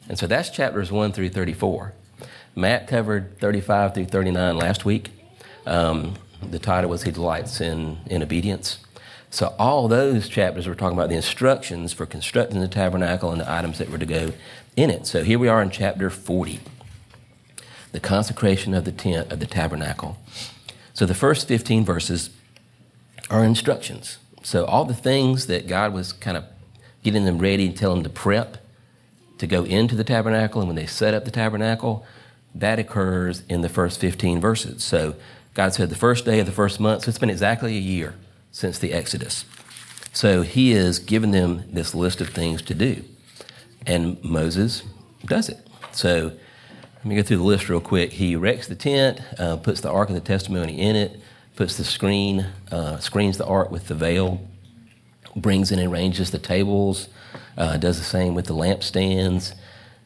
And 0.09 0.17
so 0.17 0.25
that's 0.25 0.49
chapters 0.49 0.91
1 0.91 1.11
through 1.11 1.29
34. 1.29 1.93
Matt 2.55 2.87
covered 2.87 3.39
35 3.39 3.93
through 3.93 4.05
39 4.05 4.57
last 4.57 4.83
week. 4.83 5.11
Um, 5.65 6.15
the 6.41 6.59
title 6.59 6.89
was 6.89 7.03
He 7.03 7.11
Delights 7.11 7.61
in, 7.61 7.97
in 8.07 8.21
Obedience. 8.21 8.79
So 9.29 9.53
all 9.59 9.87
those 9.87 10.29
chapters 10.29 10.67
were 10.67 10.75
talking 10.75 10.97
about 10.97 11.09
the 11.09 11.15
instructions 11.15 11.93
for 11.93 12.05
constructing 12.05 12.61
the 12.61 12.67
tabernacle 12.67 13.31
and 13.31 13.41
the 13.41 13.51
items 13.51 13.77
that 13.77 13.89
were 13.89 13.97
to 13.97 14.05
go 14.05 14.33
in 14.75 14.89
it. 14.89 15.05
So 15.05 15.23
here 15.23 15.39
we 15.39 15.47
are 15.47 15.61
in 15.61 15.69
chapter 15.69 16.09
40, 16.09 16.59
the 17.91 17.99
consecration 17.99 18.73
of 18.73 18.85
the 18.85 18.91
tent 18.91 19.31
of 19.31 19.39
the 19.39 19.45
tabernacle. 19.45 20.17
So 20.93 21.05
the 21.05 21.15
first 21.15 21.47
15 21.47 21.83
verses 21.83 22.29
are 23.29 23.43
instructions. 23.43 24.17
So 24.43 24.65
all 24.65 24.85
the 24.85 24.93
things 24.93 25.47
that 25.47 25.67
God 25.67 25.93
was 25.93 26.13
kind 26.13 26.37
of 26.37 26.45
getting 27.03 27.25
them 27.25 27.39
ready 27.39 27.67
and 27.67 27.77
telling 27.77 28.03
them 28.03 28.11
to 28.11 28.19
prep 28.19 28.57
to 29.37 29.47
go 29.47 29.63
into 29.63 29.95
the 29.95 30.03
tabernacle, 30.03 30.61
and 30.61 30.67
when 30.67 30.75
they 30.75 30.85
set 30.85 31.13
up 31.13 31.25
the 31.25 31.31
tabernacle, 31.31 32.05
that 32.55 32.79
occurs 32.79 33.43
in 33.49 33.61
the 33.61 33.69
first 33.69 33.99
15 33.99 34.41
verses. 34.41 34.83
So 34.83 35.15
God 35.57 35.73
said 35.73 35.89
the 35.89 35.95
first 35.95 36.23
day 36.23 36.39
of 36.39 36.45
the 36.45 36.51
first 36.51 36.79
month, 36.79 37.05
so 37.05 37.09
it's 37.09 37.17
been 37.17 37.31
exactly 37.31 37.75
a 37.75 37.79
year 37.79 38.13
since 38.51 38.77
the 38.77 38.93
Exodus. 38.93 39.43
So 40.13 40.43
he 40.43 40.71
is 40.71 40.99
giving 40.99 41.31
them 41.31 41.63
this 41.73 41.95
list 41.95 42.21
of 42.21 42.29
things 42.29 42.61
to 42.61 42.75
do. 42.75 43.03
And 43.83 44.23
Moses 44.23 44.83
does 45.25 45.49
it. 45.49 45.67
So 45.93 46.31
let 46.97 47.05
me 47.05 47.15
go 47.15 47.23
through 47.23 47.37
the 47.37 47.43
list 47.43 47.69
real 47.69 47.81
quick. 47.81 48.11
He 48.11 48.35
erects 48.35 48.67
the 48.67 48.75
tent, 48.75 49.19
uh, 49.39 49.57
puts 49.57 49.81
the 49.81 49.89
Ark 49.89 50.09
of 50.09 50.13
the 50.13 50.21
Testimony 50.21 50.79
in 50.79 50.95
it, 50.95 51.19
puts 51.55 51.75
the 51.75 51.83
screen, 51.83 52.45
uh, 52.71 52.99
screens 52.99 53.39
the 53.39 53.47
Ark 53.47 53.71
with 53.71 53.87
the 53.87 53.95
veil, 53.95 54.47
brings 55.35 55.71
in 55.71 55.79
and 55.79 55.91
arranges 55.91 56.29
the 56.29 56.37
tables, 56.37 57.09
uh, 57.57 57.77
does 57.77 57.97
the 57.97 58.05
same 58.05 58.35
with 58.35 58.45
the 58.45 58.53
lampstands. 58.53 59.55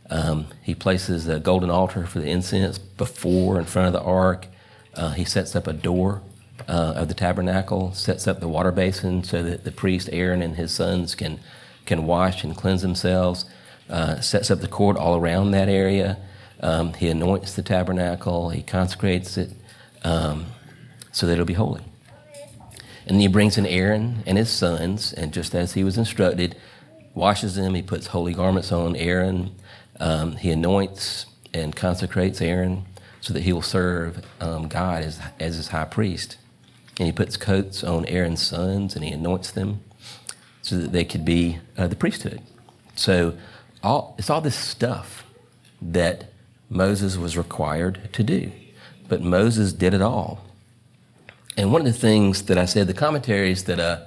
Um, 0.10 0.48
he 0.62 0.76
places 0.76 1.28
a 1.28 1.42
golden 1.42 1.70
altar 1.70 2.06
for 2.06 2.20
the 2.20 2.30
incense 2.30 2.78
before 2.78 3.60
in 3.60 3.66
front 3.66 3.88
of 3.88 3.94
the 3.94 4.02
ark. 4.02 4.48
Uh, 4.96 5.12
he 5.12 5.24
sets 5.24 5.56
up 5.56 5.68
a 5.68 5.74
door 5.74 6.22
uh, 6.68 6.94
of 6.96 7.08
the 7.08 7.14
tabernacle, 7.14 7.94
sets 7.94 8.28
up 8.28 8.40
the 8.40 8.48
water 8.48 8.72
basin 8.72 9.24
so 9.24 9.42
that 9.44 9.64
the 9.64 9.72
priest 9.72 10.10
Aaron 10.12 10.42
and 10.42 10.56
his 10.56 10.72
sons 10.72 11.16
can 11.16 11.40
can 11.86 12.06
wash 12.06 12.44
and 12.44 12.56
cleanse 12.56 12.82
themselves. 12.82 13.46
Uh, 13.90 14.20
sets 14.22 14.52
up 14.52 14.60
the 14.62 14.68
court 14.68 14.96
all 14.96 15.18
around 15.18 15.52
that 15.52 15.68
area. 15.68 16.18
Um, 16.62 16.94
he 16.94 17.10
anoints 17.10 17.56
the 17.56 17.64
tabernacle. 17.64 18.50
He 18.50 18.62
consecrates 18.62 19.38
it 19.38 19.52
um, 20.04 20.46
so 21.12 21.26
that 21.26 21.34
it'll 21.34 21.46
be 21.46 21.54
holy. 21.54 21.82
And 23.08 23.16
then 23.16 23.20
he 23.20 23.28
brings 23.28 23.58
in 23.58 23.66
Aaron 23.66 24.24
and 24.28 24.38
his 24.38 24.50
sons, 24.50 25.12
and 25.12 25.34
just 25.34 25.56
as 25.56 25.74
he 25.74 25.84
was 25.84 25.98
instructed, 25.98 26.56
washes 27.16 27.56
them. 27.56 27.74
He 27.74 27.82
puts 27.82 28.08
holy 28.08 28.34
garments 28.34 28.72
on 28.72 28.96
Aaron. 28.96 29.56
Um, 30.00 30.36
he 30.38 30.52
anoints 30.52 31.26
and 31.54 31.76
consecrates 31.76 32.42
Aaron 32.42 32.86
so 33.22 33.34
that 33.34 33.44
he 33.44 33.54
will 33.54 33.62
serve 33.62 34.26
um, 34.40 34.68
God 34.68 35.04
as, 35.04 35.20
as 35.40 35.56
his 35.56 35.70
high 35.70 35.86
priest. 35.86 36.38
And 36.98 37.06
he 37.06 37.12
puts 37.12 37.38
coats 37.38 37.84
on 37.84 38.06
Aaron's 38.06 38.42
sons 38.42 38.96
and 38.96 39.06
he 39.06 39.12
anoints 39.12 39.52
them 39.52 39.82
so 40.62 40.78
that 40.78 40.92
they 40.92 41.06
could 41.06 41.24
be 41.24 41.60
uh, 41.78 41.88
the 41.88 41.96
priesthood. 41.96 42.42
So 42.96 43.38
all, 43.84 44.16
it's 44.18 44.30
all 44.30 44.42
this 44.42 44.56
stuff 44.56 45.24
that 45.82 46.32
Moses 46.70 47.18
was 47.18 47.38
required 47.38 48.10
to 48.14 48.24
do. 48.24 48.52
But 49.08 49.22
Moses 49.22 49.74
did 49.74 49.94
it 49.94 50.02
all. 50.02 50.46
And 51.58 51.72
one 51.72 51.82
of 51.82 51.88
the 51.88 52.00
things 52.00 52.44
that 52.44 52.58
I 52.58 52.66
said, 52.66 52.88
the 52.88 52.94
commentaries 52.94 53.66
that, 53.66 53.80
uh, 53.80 54.02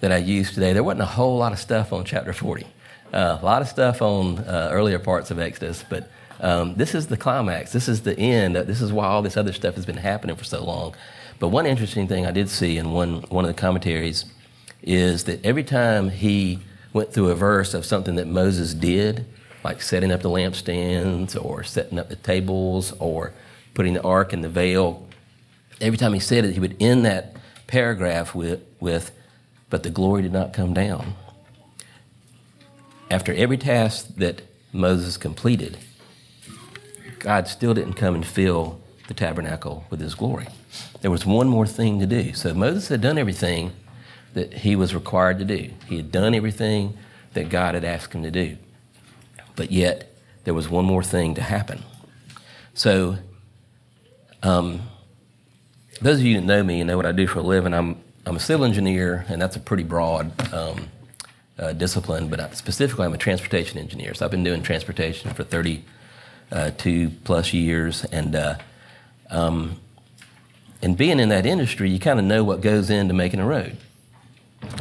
that 0.00 0.12
I 0.12 0.16
used 0.16 0.54
today, 0.54 0.72
there 0.72 0.82
wasn't 0.82 1.02
a 1.02 1.06
whole 1.06 1.36
lot 1.36 1.52
of 1.52 1.58
stuff 1.58 1.92
on 1.92 2.04
chapter 2.04 2.32
40. 2.32 2.66
Uh, 3.12 3.38
a 3.40 3.44
lot 3.44 3.60
of 3.60 3.68
stuff 3.68 4.00
on 4.00 4.38
uh, 4.38 4.70
earlier 4.72 4.98
parts 4.98 5.30
of 5.30 5.38
Exodus, 5.38 5.84
but 5.88 6.10
um, 6.40 6.74
this 6.74 6.94
is 6.94 7.08
the 7.08 7.16
climax. 7.16 7.72
This 7.72 7.88
is 7.88 8.02
the 8.02 8.18
end. 8.18 8.56
This 8.56 8.80
is 8.80 8.92
why 8.92 9.06
all 9.06 9.22
this 9.22 9.36
other 9.36 9.52
stuff 9.52 9.74
has 9.74 9.86
been 9.86 9.98
happening 9.98 10.36
for 10.36 10.44
so 10.44 10.64
long. 10.64 10.94
But 11.38 11.48
one 11.48 11.66
interesting 11.66 12.06
thing 12.06 12.26
I 12.26 12.30
did 12.30 12.48
see 12.48 12.76
in 12.78 12.92
one, 12.92 13.22
one 13.28 13.44
of 13.44 13.54
the 13.54 13.60
commentaries 13.60 14.24
is 14.82 15.24
that 15.24 15.44
every 15.44 15.64
time 15.64 16.08
he 16.10 16.58
went 16.92 17.12
through 17.12 17.30
a 17.30 17.34
verse 17.34 17.74
of 17.74 17.84
something 17.84 18.16
that 18.16 18.26
Moses 18.26 18.74
did, 18.74 19.26
like 19.62 19.82
setting 19.82 20.10
up 20.10 20.22
the 20.22 20.30
lampstands 20.30 21.42
or 21.42 21.62
setting 21.62 21.98
up 21.98 22.08
the 22.08 22.16
tables 22.16 22.92
or 22.98 23.32
putting 23.74 23.94
the 23.94 24.02
ark 24.02 24.32
in 24.32 24.40
the 24.40 24.48
veil, 24.48 25.06
every 25.80 25.98
time 25.98 26.14
he 26.14 26.20
said 26.20 26.44
it, 26.44 26.54
he 26.54 26.60
would 26.60 26.76
end 26.80 27.04
that 27.04 27.36
paragraph 27.66 28.34
with, 28.34 28.62
with 28.80 29.12
but 29.68 29.82
the 29.82 29.90
glory 29.90 30.22
did 30.22 30.32
not 30.32 30.52
come 30.52 30.74
down. 30.74 31.14
After 33.10 33.32
every 33.34 33.56
task 33.56 34.08
that 34.16 34.42
Moses 34.72 35.16
completed, 35.16 35.78
God 37.20 37.46
still 37.46 37.74
didn't 37.74 37.94
come 37.94 38.14
and 38.14 38.26
fill 38.26 38.80
the 39.06 39.14
tabernacle 39.14 39.84
with 39.90 40.00
his 40.00 40.14
glory. 40.14 40.48
There 41.00 41.10
was 41.10 41.24
one 41.26 41.48
more 41.48 41.66
thing 41.66 42.00
to 42.00 42.06
do. 42.06 42.32
So 42.32 42.54
Moses 42.54 42.88
had 42.88 43.00
done 43.00 43.18
everything 43.18 43.72
that 44.34 44.52
he 44.54 44.76
was 44.76 44.94
required 44.94 45.38
to 45.40 45.44
do, 45.44 45.70
he 45.86 45.96
had 45.96 46.10
done 46.10 46.34
everything 46.34 46.96
that 47.34 47.48
God 47.48 47.74
had 47.74 47.84
asked 47.84 48.12
him 48.12 48.22
to 48.22 48.30
do. 48.30 48.56
But 49.56 49.70
yet, 49.70 50.12
there 50.44 50.54
was 50.54 50.68
one 50.68 50.84
more 50.84 51.02
thing 51.02 51.34
to 51.34 51.42
happen. 51.42 51.82
So, 52.74 53.16
um, 54.42 54.82
those 56.00 56.18
of 56.18 56.24
you 56.24 56.34
that 56.36 56.46
know 56.46 56.62
me 56.62 56.80
and 56.80 56.88
know 56.88 56.96
what 56.96 57.06
I 57.06 57.12
do 57.12 57.26
for 57.26 57.40
a 57.40 57.42
living, 57.42 57.74
I'm, 57.74 58.00
I'm 58.24 58.36
a 58.36 58.40
civil 58.40 58.64
engineer, 58.64 59.26
and 59.28 59.40
that's 59.40 59.56
a 59.56 59.60
pretty 59.60 59.82
broad 59.82 60.32
um, 60.54 60.88
uh, 61.58 61.72
discipline, 61.72 62.28
but 62.28 62.40
I, 62.40 62.50
specifically, 62.50 63.04
I'm 63.04 63.12
a 63.12 63.18
transportation 63.18 63.78
engineer. 63.78 64.14
So 64.14 64.24
I've 64.24 64.30
been 64.30 64.44
doing 64.44 64.62
transportation 64.62 65.32
for 65.34 65.44
32 65.44 65.82
uh, 66.52 66.70
plus 67.24 67.52
years, 67.52 68.04
and 68.06 68.34
uh, 68.34 68.56
um, 69.30 69.76
and 70.82 70.96
being 70.96 71.20
in 71.20 71.28
that 71.28 71.46
industry, 71.46 71.90
you 71.90 71.98
kind 71.98 72.18
of 72.18 72.24
know 72.24 72.42
what 72.44 72.60
goes 72.60 72.90
into 72.90 73.14
making 73.14 73.40
a 73.40 73.46
road. 73.46 73.76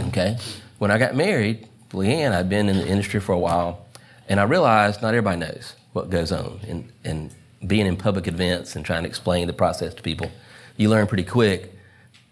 Okay, 0.07 0.37
when 0.77 0.91
I 0.91 0.97
got 0.97 1.15
married, 1.15 1.67
Leanne, 1.91 2.31
I'd 2.33 2.49
been 2.49 2.69
in 2.69 2.77
the 2.77 2.87
industry 2.87 3.19
for 3.19 3.33
a 3.33 3.39
while, 3.39 3.85
and 4.27 4.39
I 4.39 4.43
realized 4.43 5.01
not 5.01 5.09
everybody 5.09 5.39
knows 5.39 5.75
what 5.93 6.09
goes 6.09 6.31
on, 6.31 6.59
and 6.67 6.91
and 7.03 7.31
being 7.67 7.85
in 7.85 7.97
public 7.97 8.27
events 8.27 8.75
and 8.75 8.85
trying 8.85 9.03
to 9.03 9.09
explain 9.09 9.47
the 9.47 9.53
process 9.53 9.93
to 9.93 10.01
people 10.01 10.31
you 10.79 10.89
learn 10.89 11.05
pretty 11.05 11.25
quick 11.25 11.73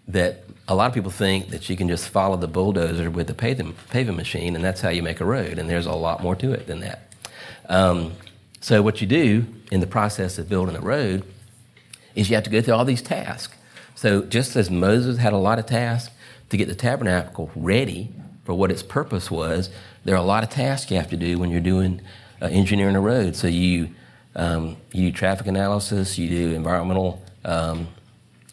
that 0.08 0.42
a 0.68 0.74
lot 0.74 0.86
of 0.86 0.94
people 0.94 1.10
think 1.10 1.50
that 1.50 1.68
you 1.68 1.76
can 1.76 1.86
just 1.86 2.08
follow 2.08 2.34
the 2.34 2.48
bulldozer 2.48 3.10
with 3.10 3.26
the 3.26 3.34
paving, 3.34 3.74
paving 3.90 4.16
machine 4.16 4.56
and 4.56 4.64
that's 4.64 4.80
how 4.80 4.88
you 4.88 5.02
make 5.02 5.20
a 5.20 5.24
road, 5.24 5.58
and 5.58 5.68
there's 5.68 5.84
a 5.84 5.92
lot 5.92 6.22
more 6.22 6.34
to 6.34 6.52
it 6.52 6.66
than 6.66 6.80
that. 6.80 7.12
Um, 7.68 8.14
so, 8.60 8.82
what 8.82 9.00
you 9.00 9.06
do 9.06 9.46
in 9.70 9.80
the 9.80 9.86
process 9.86 10.38
of 10.38 10.48
building 10.48 10.76
a 10.76 10.80
road 10.80 11.24
is 12.14 12.28
you 12.28 12.34
have 12.34 12.44
to 12.44 12.50
go 12.50 12.60
through 12.60 12.74
all 12.74 12.84
these 12.84 13.02
tasks. 13.02 13.56
So, 13.94 14.22
just 14.22 14.56
as 14.56 14.70
Moses 14.70 15.18
had 15.18 15.32
a 15.32 15.38
lot 15.38 15.58
of 15.58 15.66
tasks 15.66 16.12
to 16.50 16.56
get 16.56 16.68
the 16.68 16.74
tabernacle 16.74 17.50
ready 17.54 18.12
for 18.44 18.54
what 18.54 18.70
its 18.70 18.82
purpose 18.82 19.30
was, 19.30 19.70
there 20.04 20.14
are 20.14 20.18
a 20.18 20.26
lot 20.26 20.42
of 20.42 20.50
tasks 20.50 20.90
you 20.90 20.96
have 20.96 21.10
to 21.10 21.16
do 21.16 21.38
when 21.38 21.50
you're 21.50 21.60
doing 21.60 22.00
uh, 22.42 22.46
engineering 22.46 22.96
a 22.96 23.00
road. 23.00 23.36
So, 23.36 23.46
you, 23.46 23.90
um, 24.34 24.76
you 24.92 25.10
do 25.10 25.16
traffic 25.16 25.46
analysis, 25.46 26.18
you 26.18 26.28
do 26.28 26.54
environmental 26.54 27.22
um, 27.44 27.88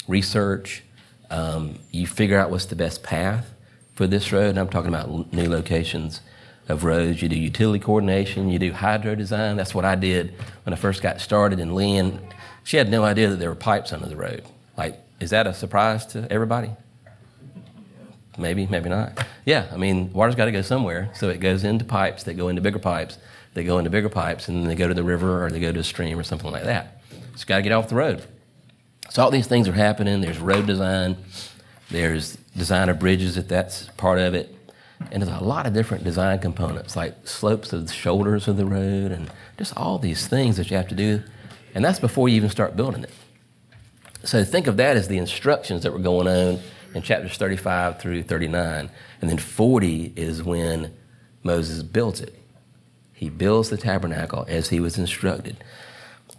research. 0.08 0.84
Um, 1.32 1.80
you 1.90 2.06
figure 2.06 2.38
out 2.38 2.52
what's 2.52 2.66
the 2.66 2.76
best 2.76 3.02
path 3.02 3.52
for 3.96 4.06
this 4.06 4.32
road. 4.32 4.50
And 4.50 4.60
I'm 4.60 4.70
talking 4.70 4.90
about 4.90 5.34
new 5.34 5.50
locations 5.50 6.22
of 6.67 6.84
roads. 6.84 7.22
You 7.22 7.29
do 7.29 7.38
utility 7.38 7.84
coordination. 7.84 8.50
You 8.50 8.60
do 8.60 8.72
hydro 8.72 9.15
design. 9.15 9.55
That's 9.55 9.75
what 9.75 9.86
I 9.86 9.95
did 9.95 10.34
when 10.63 10.74
I 10.74 10.77
first 10.77 11.01
got 11.01 11.22
started. 11.22 11.60
And 11.60 11.75
Lynn, 11.75 12.19
she 12.63 12.77
had 12.77 12.89
no 12.89 13.03
idea 13.03 13.29
that 13.29 13.38
there 13.38 13.50
were 13.50 13.55
pipes 13.55 13.93
under 13.93 14.07
the 14.07 14.15
road. 14.15 14.43
Like, 14.77 15.00
is 15.19 15.29
that 15.29 15.48
a 15.48 15.53
surprise 15.53 16.05
to 16.07 16.27
everybody? 16.31 16.72
Maybe, 18.38 18.65
maybe 18.67 18.89
not. 18.89 19.25
Yeah, 19.45 19.67
I 19.72 19.77
mean, 19.77 20.12
water's 20.12 20.36
got 20.36 20.45
to 20.45 20.51
go 20.51 20.62
somewhere, 20.62 21.10
so 21.13 21.29
it 21.29 21.39
goes 21.39 21.63
into 21.63 21.86
pipes 21.86 22.24
that 22.24 22.34
go 22.34 22.50
into 22.50 22.62
bigger 22.62 22.79
pipes. 22.79 23.17
They 23.53 23.63
go 23.63 23.77
into 23.77 23.89
bigger 23.89 24.10
pipes, 24.10 24.50
and 24.50 24.57
then 24.57 24.67
they 24.67 24.75
go 24.75 24.88
to 24.89 24.93
the 24.93 25.03
river 25.03 25.45
or 25.45 25.50
they 25.50 25.62
go 25.62 25.72
to 25.72 25.79
a 25.79 25.84
stream 25.84 26.19
or 26.19 26.24
something 26.24 26.51
like 26.51 26.65
that. 26.65 27.01
It's 27.34 27.45
got 27.45 27.57
to 27.57 27.62
get 27.62 27.72
off 27.72 27.88
the 27.88 27.95
road. 27.95 28.24
So 29.10 29.24
all 29.24 29.31
these 29.31 29.48
things 29.48 29.69
are 29.69 29.74
happening. 29.74 30.19
There's 30.19 30.39
road 30.39 30.65
design. 30.65 31.15
There's 31.89 32.36
design 32.57 32.89
of 32.89 33.00
bridges, 33.00 33.38
if 33.38 33.48
that's 33.48 33.86
part 33.95 34.19
of 34.19 34.34
it. 34.34 34.53
And 35.12 35.22
there's 35.22 35.42
a 35.42 35.44
lot 35.44 35.68
of 35.68 35.74
different 35.74 36.04
design 36.04 36.40
components, 36.40 36.96
like 36.96 37.28
slopes 37.28 37.74
of 37.74 37.88
the 37.88 37.94
shoulders 37.94 38.48
of 38.48 38.58
the 38.58 38.66
road, 38.66 39.12
and 39.12 39.30
just 39.58 39.75
all 39.78 40.00
these 40.00 40.28
things 40.28 40.58
that 40.58 40.72
you 40.72 40.78
have 40.78 40.88
to 40.88 40.96
do. 40.96 41.22
And 41.74 41.84
that's 41.84 42.00
before 42.00 42.30
you 42.30 42.38
even 42.38 42.50
start 42.50 42.75
building 42.75 43.04
it. 43.04 43.12
So 44.24 44.44
think 44.44 44.68
of 44.68 44.78
that 44.78 44.98
as 44.98 45.08
the 45.08 45.18
instructions 45.18 45.84
that 45.84 45.92
were 45.92 46.00
going 46.00 46.28
on 46.28 46.60
in 46.94 47.02
chapters 47.02 47.38
35 47.38 48.00
through 48.00 48.24
39. 48.24 48.90
And 49.22 49.30
then 49.30 49.38
40 49.38 50.14
is 50.16 50.42
when 50.42 50.94
Moses 51.44 51.84
builds 51.84 52.22
it. 52.22 52.34
He 53.14 53.30
builds 53.30 53.70
the 53.70 53.78
tabernacle 53.78 54.46
as 54.48 54.70
he 54.70 54.80
was 54.80 54.98
instructed. 54.98 55.58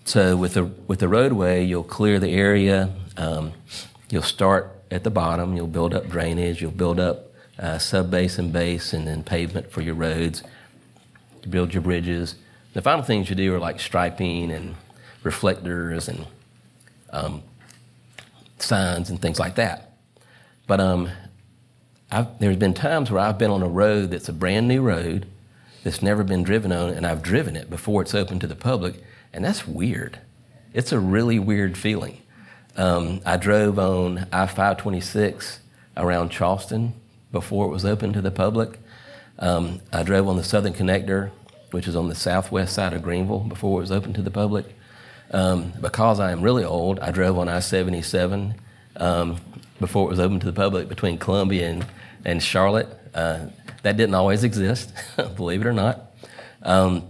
So 0.05 0.37
with 0.37 0.55
the 0.55 0.65
with 0.65 1.01
the 1.01 1.09
roadway, 1.09 1.65
you'll 1.65 1.85
clear 1.85 2.19
the 2.19 2.31
area. 2.31 2.93
Um, 3.17 3.53
you'll 4.11 4.23
start 4.23 4.71
at 4.91 5.05
the 5.05 5.11
bottom. 5.11 5.57
You'll 5.57 5.67
build 5.67 5.95
up 5.95 6.09
drainage. 6.09 6.61
You'll 6.61 6.71
build 6.71 7.01
up 7.01 7.25
uh, 7.59 7.79
sub 7.79 8.11
base 8.11 8.39
and 8.39 8.53
base, 8.53 8.93
and 8.93 9.07
then 9.07 9.23
pavement 9.23 9.71
for 9.71 9.81
your 9.81 9.95
roads. 9.95 10.43
You 11.43 11.51
build 11.51 11.73
your 11.73 11.83
bridges. 11.83 12.35
The 12.75 12.83
final 12.83 13.03
things 13.03 13.31
you 13.31 13.37
do 13.37 13.55
are 13.55 13.59
like 13.59 13.81
striping 13.81 14.51
and 14.51 14.75
reflectors 15.23 16.09
and 16.09 16.27
um, 17.11 17.43
signs 18.59 19.11
and 19.11 19.21
things 19.21 19.39
like 19.39 19.55
that. 19.57 19.93
But 20.67 20.81
um, 20.81 21.11
there's 22.39 22.57
been 22.57 22.75
times 22.75 23.11
where 23.11 23.21
I've 23.21 23.39
been 23.39 23.51
on 23.51 23.63
a 23.63 23.69
road 23.69 24.11
that's 24.11 24.29
a 24.29 24.33
brand 24.33 24.69
new 24.69 24.83
road 24.83 25.27
that's 25.85 26.03
never 26.03 26.25
been 26.25 26.43
driven 26.43 26.73
on, 26.73 26.91
and 26.91 27.07
I've 27.07 27.23
driven 27.23 27.57
it 27.57 27.71
before 27.71 28.03
it's 28.03 28.15
open 28.15 28.39
to 28.41 28.47
the 28.47 28.57
public, 28.57 29.03
and 29.33 29.45
that's 29.45 29.67
weird. 29.67 30.19
It's 30.75 30.93
a 30.93 30.99
really 30.99 31.39
weird 31.39 31.79
feeling. 31.79 32.21
Um, 32.77 33.21
I 33.25 33.37
drove 33.37 33.79
on 33.79 34.27
I 34.33 34.47
526 34.47 35.61
around 35.97 36.31
Charleston 36.31 36.93
before 37.37 37.66
it 37.66 37.71
was 37.71 37.85
open 37.85 38.12
to 38.14 38.23
the 38.23 38.31
public. 38.31 38.78
Um, 39.38 39.81
I 39.93 40.02
drove 40.02 40.26
on 40.26 40.37
the 40.37 40.45
Southern 40.45 40.73
Connector, 40.73 41.31
which 41.71 41.87
is 41.87 41.95
on 41.95 42.09
the 42.09 42.14
southwest 42.14 42.75
side 42.75 42.95
of 42.95 43.02
Greenville, 43.02 43.40
before 43.40 43.78
it 43.78 43.83
was 43.83 43.93
open 43.93 44.14
to 44.14 44.23
the 44.23 44.31
public. 44.31 44.64
Um, 45.31 45.73
because 45.81 46.19
I 46.19 46.33
am 46.33 46.40
really 46.40 46.64
old, 46.64 46.99
I 47.00 47.11
drove 47.11 47.38
on 47.38 47.49
I 47.49 47.61
77 47.61 48.55
um, 48.97 49.37
before 49.78 50.07
it 50.07 50.11
was 50.11 50.21
open 50.21 50.40
to 50.40 50.47
the 50.47 50.52
public 50.52 50.88
between 50.88 51.19
Columbia 51.19 51.69
and, 51.69 51.87
and 52.25 52.43
Charlotte. 52.43 52.88
Uh, 53.12 53.47
that 53.83 53.99
didn't 53.99 54.14
always 54.14 54.43
exist, 54.43 54.95
believe 55.37 55.61
it 55.61 55.66
or 55.66 55.75
not. 55.75 56.12
Um, 56.62 57.05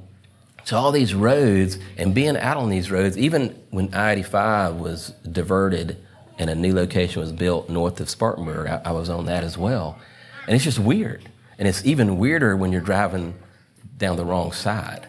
so 0.65 0.77
all 0.77 0.91
these 0.91 1.15
roads 1.15 1.79
and 1.97 2.13
being 2.13 2.37
out 2.37 2.57
on 2.57 2.71
these 2.71 2.91
roads, 2.91 3.17
even 3.17 3.51
when 3.71 3.95
I-85 3.95 4.79
was 4.79 5.11
diverted 5.31 5.97
and 6.39 6.51
a 6.51 6.55
new 6.57 6.75
location 6.75 7.21
was 7.21 7.33
built 7.33 7.71
north 7.71 8.01
of 8.01 8.11
Spartanburg, 8.11 8.67
I, 8.67 8.83
I 8.87 8.91
was 8.91 9.09
on 9.09 9.27
that 9.27 9.45
as 9.45 9.57
well. 9.57 9.99
And 10.47 10.55
it's 10.55 10.65
just 10.65 10.79
weird. 10.79 11.29
And 11.59 11.67
it's 11.67 11.85
even 11.85 12.19
weirder 12.19 12.57
when 12.57 12.73
you're 12.73 12.81
driving 12.81 13.35
down 13.97 14.17
the 14.17 14.25
wrong 14.25 14.53
side. 14.53 15.07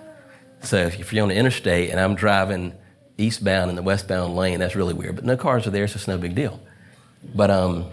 So 0.62 0.78
if 0.78 1.14
you're 1.14 1.24
on 1.24 1.30
the 1.30 1.36
interstate 1.36 1.90
and 1.92 2.00
I'm 2.00 2.16
driving 2.16 2.74
eastbound 3.18 3.70
in 3.70 3.76
the 3.76 3.84
westbound 3.84 4.36
lane, 4.36 4.60
that's 4.60 4.76
really 4.76 4.94
weird. 4.94 5.16
But 5.16 5.26
no 5.26 5.38
cars 5.38 5.68
are 5.68 5.72
there, 5.72 5.88
so 5.88 5.96
it's 5.96 6.08
no 6.08 6.18
big 6.18 6.36
deal. 6.36 6.60
But 7.36 7.52
um, 7.52 7.90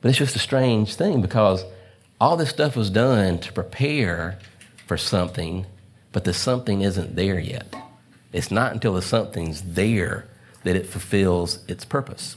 but 0.00 0.08
it's 0.08 0.18
just 0.18 0.36
a 0.36 0.40
strange 0.40 0.94
thing 0.94 1.20
because 1.20 1.64
all 2.20 2.36
this 2.36 2.50
stuff 2.50 2.76
was 2.76 2.90
done 2.90 3.38
to 3.40 3.52
prepare 3.52 4.38
for 4.86 4.96
something, 4.96 5.66
but 6.12 6.24
the 6.24 6.32
something 6.32 6.82
isn't 6.82 7.16
there 7.16 7.38
yet. 7.38 7.74
It's 8.32 8.50
not 8.50 8.72
until 8.72 8.94
the 8.94 9.02
something's 9.02 9.62
there 9.62 10.26
that 10.64 10.76
it 10.76 10.86
fulfills 10.86 11.64
its 11.68 11.84
purpose. 11.84 12.36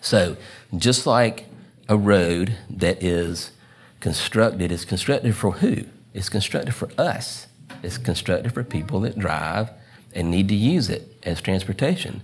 So, 0.00 0.36
just 0.76 1.06
like 1.06 1.46
a 1.90 1.96
road 1.96 2.56
that 2.70 3.02
is 3.02 3.50
constructed, 3.98 4.70
is 4.70 4.84
constructed 4.84 5.34
for 5.34 5.54
who? 5.54 5.84
It's 6.14 6.28
constructed 6.28 6.72
for 6.72 6.88
us. 6.96 7.48
It's 7.82 7.98
constructed 7.98 8.54
for 8.54 8.62
people 8.62 9.00
that 9.00 9.18
drive 9.18 9.70
and 10.14 10.30
need 10.30 10.48
to 10.48 10.54
use 10.54 10.88
it 10.88 11.18
as 11.24 11.40
transportation. 11.40 12.22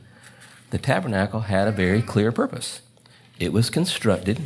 The 0.70 0.78
tabernacle 0.78 1.40
had 1.40 1.66
a 1.66 1.72
very 1.72 2.00
clear 2.00 2.30
purpose. 2.30 2.80
It 3.40 3.52
was 3.52 3.68
constructed 3.68 4.40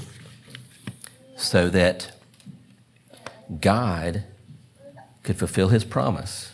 so 1.36 1.68
that 1.68 2.12
God 3.60 4.24
could 5.22 5.38
fulfill 5.38 5.68
his 5.68 5.84
promise 5.84 6.50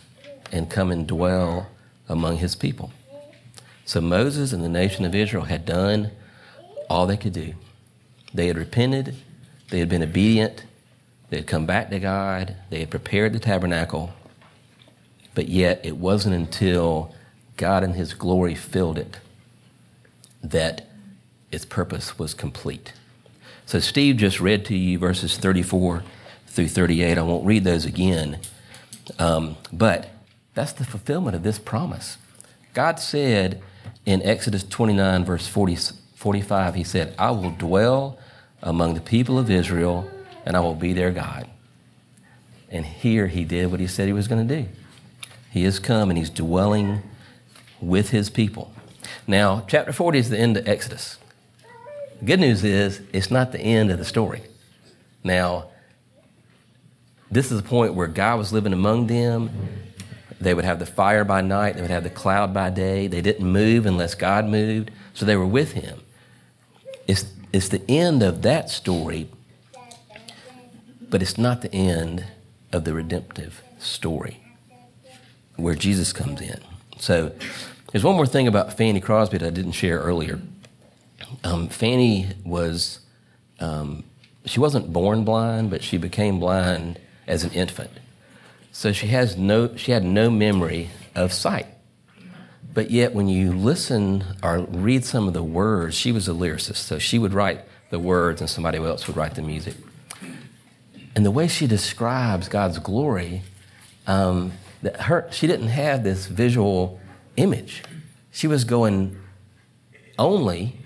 and 0.51 0.69
come 0.69 0.91
and 0.91 1.07
dwell 1.07 1.69
among 2.09 2.39
his 2.39 2.57
people. 2.57 2.91
So 3.85 4.01
Moses 4.01 4.53
and 4.53 4.65
the 4.65 4.69
nation 4.69 5.05
of 5.05 5.15
Israel 5.15 5.45
had 5.45 5.65
done 5.65 6.11
all 6.91 7.07
they 7.07 7.17
could 7.17 7.33
do. 7.33 7.55
They 8.35 8.49
had 8.49 8.59
repented, 8.59 9.17
they 9.71 9.79
had 9.79 9.89
been 9.89 10.03
obedient, 10.03 10.65
they 11.31 11.39
had 11.39 11.47
come 11.47 11.67
back 11.67 11.91
to 11.91 11.99
God, 11.99 12.57
they 12.71 12.81
had 12.81 12.91
prepared 12.91 13.33
the 13.33 13.39
tabernacle, 13.39 14.13
but 15.35 15.49
yet 15.49 15.81
it 15.85 15.97
wasn't 15.97 16.35
until 16.35 17.15
God 17.57 17.83
and 17.83 17.95
his 17.95 18.15
glory 18.15 18.55
filled 18.55 18.99
it 18.99 19.19
that 20.43 20.89
its 21.51 21.65
purpose 21.65 22.19
was 22.19 22.35
complete. 22.35 22.93
So 23.65 23.81
Steve 23.81 24.17
just 24.17 24.41
read 24.41 24.65
to 24.67 24.77
you 24.77 24.99
verses 24.99 25.37
34 25.37 26.05
through 26.47 26.69
38. 26.69 27.19
I 27.19 27.23
won't 27.23 27.45
read 27.45 27.65
those 27.65 27.85
again. 27.85 28.39
Um, 29.19 29.57
but 29.73 30.11
that's 30.55 30.73
the 30.73 30.85
fulfillment 30.85 31.37
of 31.37 31.43
this 31.43 31.59
promise. 31.59 32.17
God 32.75 33.01
said 33.01 33.61
in 34.05 34.23
Exodus 34.23 34.63
29, 34.63 35.25
verse 35.25 35.47
40, 35.49 35.77
45, 36.17 36.75
He 36.75 36.83
said, 36.83 37.15
I 37.19 37.31
will 37.31 37.51
dwell 37.51 38.19
among 38.63 38.95
the 38.95 39.01
people 39.01 39.39
of 39.39 39.51
Israel 39.51 40.11
and 40.45 40.57
I 40.57 40.61
will 40.61 40.75
be 40.75 40.93
their 40.93 41.13
God. 41.13 41.49
And 42.71 42.85
here 42.85 43.29
He 43.29 43.45
did 43.45 43.71
what 43.71 43.81
He 43.81 43.87
said 43.87 44.07
He 44.07 44.13
was 44.13 44.27
going 44.27 44.49
to 44.49 44.63
do. 44.63 44.69
He 45.51 45.65
has 45.65 45.79
come 45.79 46.11
and 46.11 46.19
He's 46.19 46.31
dwelling 46.31 47.03
with 47.81 48.11
His 48.11 48.31
people. 48.31 48.73
Now, 49.27 49.65
chapter 49.69 49.93
40 49.93 50.19
is 50.19 50.31
the 50.31 50.39
end 50.39 50.57
of 50.57 50.67
Exodus. 50.67 51.19
The 52.19 52.25
good 52.25 52.41
news 52.41 52.65
is 52.65 53.03
it's 53.13 53.31
not 53.31 53.53
the 53.53 53.61
end 53.61 53.91
of 53.91 53.99
the 53.99 54.05
story. 54.05 54.43
Now, 55.23 55.67
this 57.31 57.53
is 57.53 57.61
a 57.61 57.63
point 57.63 57.95
where 57.95 58.07
God 58.07 58.39
was 58.39 58.53
living 58.53 58.73
among 58.73 59.09
them. 59.09 59.51
They 60.41 60.55
would 60.55 60.65
have 60.65 60.79
the 60.79 60.87
fire 60.87 61.25
by 61.25 61.43
night, 61.43 61.75
they 61.75 61.83
would 61.83 61.91
have 61.91 62.05
the 62.05 62.11
cloud 62.11 62.55
by 62.55 62.71
day. 62.71 63.07
They 63.07 63.21
didn't 63.21 63.47
move 63.47 63.85
unless 63.85 64.15
God 64.15 64.47
moved, 64.47 64.91
so 65.13 65.27
they 65.27 65.37
were 65.37 65.47
with 65.47 65.73
Him. 65.73 66.01
It's, 67.07 67.25
it's 67.53 67.69
the 67.69 67.83
end 67.89 68.23
of 68.23 68.43
that 68.43 68.71
story, 68.71 69.29
but 71.09 71.23
it's 71.23 71.39
not 71.39 71.63
the 71.63 71.73
end 71.73 72.25
of 72.73 72.85
the 72.85 72.93
redemptive 72.95 73.63
story 73.79 74.41
where 75.57 75.75
Jesus 75.75 76.13
comes 76.13 76.41
in. 76.41 76.61
So 76.99 77.33
there's 77.93 78.05
one 78.05 78.17
more 78.17 78.27
thing 78.27 78.47
about 78.47 78.77
Fanny 78.77 79.01
Crosby 79.01 79.39
that 79.39 79.47
I 79.47 79.51
didn't 79.51 79.73
share 79.73 80.01
earlier. 80.01 80.41
Um, 81.45 81.69
Fanny 81.69 82.29
was, 82.45 83.01
um, 83.61 84.05
she 84.45 84.61
wasn't 84.61 84.93
born 84.93 85.25
blind, 85.25 85.71
but 85.71 85.83
she 85.83 85.97
became 85.97 86.41
blind 86.41 86.99
as 87.27 87.45
an 87.45 87.53
infant. 87.53 87.91
So 88.73 88.93
she 88.93 89.07
has 89.07 89.39
no 89.39 89.75
she 89.77 89.93
had 89.93 90.05
no 90.05 90.29
memory 90.29 90.91
of 91.15 91.33
sight. 91.33 91.67
But 92.77 92.91
yet 92.91 93.15
when 93.15 93.27
you 93.27 93.53
listen 93.53 94.23
or 94.43 94.59
read 94.59 95.03
some 95.03 95.27
of 95.27 95.33
the 95.33 95.43
words, 95.43 95.97
she 95.97 96.13
was 96.13 96.29
a 96.29 96.33
lyricist. 96.33 96.77
So 96.77 96.99
she 96.99 97.19
would 97.19 97.33
write 97.33 97.63
the 97.89 97.99
words 97.99 98.43
and 98.43 98.51
somebody 98.51 98.77
else 98.77 99.07
would 99.07 99.17
write 99.17 99.35
the 99.35 99.41
music. 99.41 99.77
And 101.15 101.25
the 101.25 101.31
way 101.31 101.49
she 101.49 101.67
describes 101.67 102.51
God's 102.51 102.79
glory, 102.79 103.41
um, 104.07 104.53
her 105.01 105.27
she 105.33 105.47
didn't 105.47 105.69
have 105.69 106.05
this 106.05 106.27
visual 106.27 107.01
image. 107.39 107.83
She 108.31 108.47
was 108.47 108.65
going 108.65 109.19
only 110.19 110.77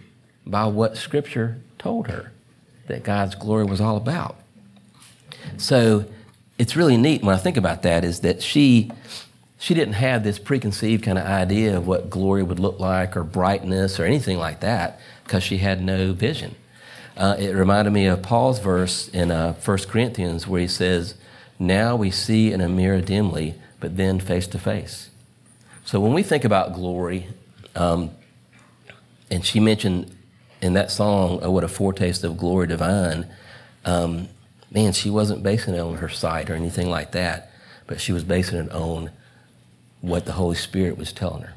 by 0.47 0.67
what 0.67 0.97
Scripture 0.97 1.59
told 1.77 2.07
her 2.07 2.31
that 2.87 3.03
God's 3.03 3.35
glory 3.35 3.65
was 3.65 3.81
all 3.81 3.97
about. 3.97 4.37
So 5.57 6.05
it's 6.57 6.77
really 6.77 6.97
neat 6.97 7.25
when 7.25 7.35
I 7.35 7.39
think 7.39 7.57
about 7.57 7.83
that 7.83 8.05
is 8.05 8.21
that 8.21 8.43
she 8.43 8.93
she 9.61 9.75
didn't 9.75 9.95
have 9.95 10.25
this 10.25 10.39
preconceived 10.39 11.05
kind 11.05 11.19
of 11.19 11.27
idea 11.27 11.77
of 11.77 11.87
what 11.87 12.09
glory 12.09 12.43
would 12.43 12.59
look 12.59 12.81
like 12.81 13.15
or 13.15 13.23
brightness 13.23 14.01
or 14.01 14.07
anything 14.07 14.39
like 14.39 14.61
that 14.61 14.99
because 15.23 15.43
she 15.43 15.59
had 15.59 15.83
no 15.83 16.15
vision. 16.15 16.55
Uh, 17.15 17.37
it 17.39 17.55
reminded 17.55 17.91
me 17.91 18.07
of 18.07 18.23
Paul's 18.23 18.59
verse 18.59 19.09
in 19.09 19.31
uh, 19.31 19.53
1 19.53 19.79
Corinthians 19.81 20.49
where 20.49 20.63
he 20.63 20.67
says, 20.67 21.15
Now 21.59 21.95
we 21.95 22.11
see 22.11 22.51
in 22.51 22.63
a 22.63 22.71
mirror 22.71 23.03
dimly, 23.03 23.55
but 23.81 23.99
then 23.99 24.19
face 24.19 24.47
to 24.47 24.59
face. 24.59 25.11
So 25.85 26.01
when 26.01 26.15
we 26.15 26.23
think 26.23 26.47
about 26.47 26.73
glory, 26.73 27.27
um, 27.77 28.13
and 29.31 29.45
she 29.45 29.61
mentioned 29.61 30.11
in 30.63 30.73
that 30.73 30.91
song, 30.91 31.39
Oh, 31.43 31.51
what 31.51 31.65
a 31.65 31.69
foretaste 31.69 32.25
of 32.25 32.39
glory 32.39 32.67
divine, 32.67 33.27
um, 33.85 34.31
man, 34.71 34.95
she 34.95 35.11
wasn't 35.11 35.43
basing 35.43 35.75
it 35.75 35.81
on 35.81 35.97
her 35.97 36.09
sight 36.09 36.49
or 36.49 36.55
anything 36.55 36.89
like 36.89 37.13
that, 37.13 37.53
but 37.87 38.01
she 38.01 38.15
was 38.15 38.25
basing 38.25 38.59
it 38.59 38.73
on 38.73 39.11
what 40.01 40.27
the 40.27 40.33
Holy 40.33 40.57
Spirit 40.57 40.97
was 40.97 41.13
telling 41.13 41.43
her 41.43 41.55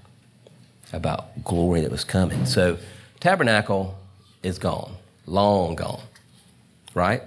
about 0.91 1.43
glory 1.43 1.81
that 1.81 1.91
was 1.91 2.03
coming. 2.03 2.45
So, 2.45 2.77
tabernacle 3.19 3.97
is 4.43 4.59
gone. 4.59 4.95
long 5.25 5.75
gone, 5.75 6.01
right? 6.93 7.23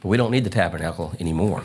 But 0.00 0.08
we 0.08 0.16
don't 0.16 0.30
need 0.30 0.44
the 0.44 0.50
tabernacle 0.50 1.14
anymore. 1.20 1.62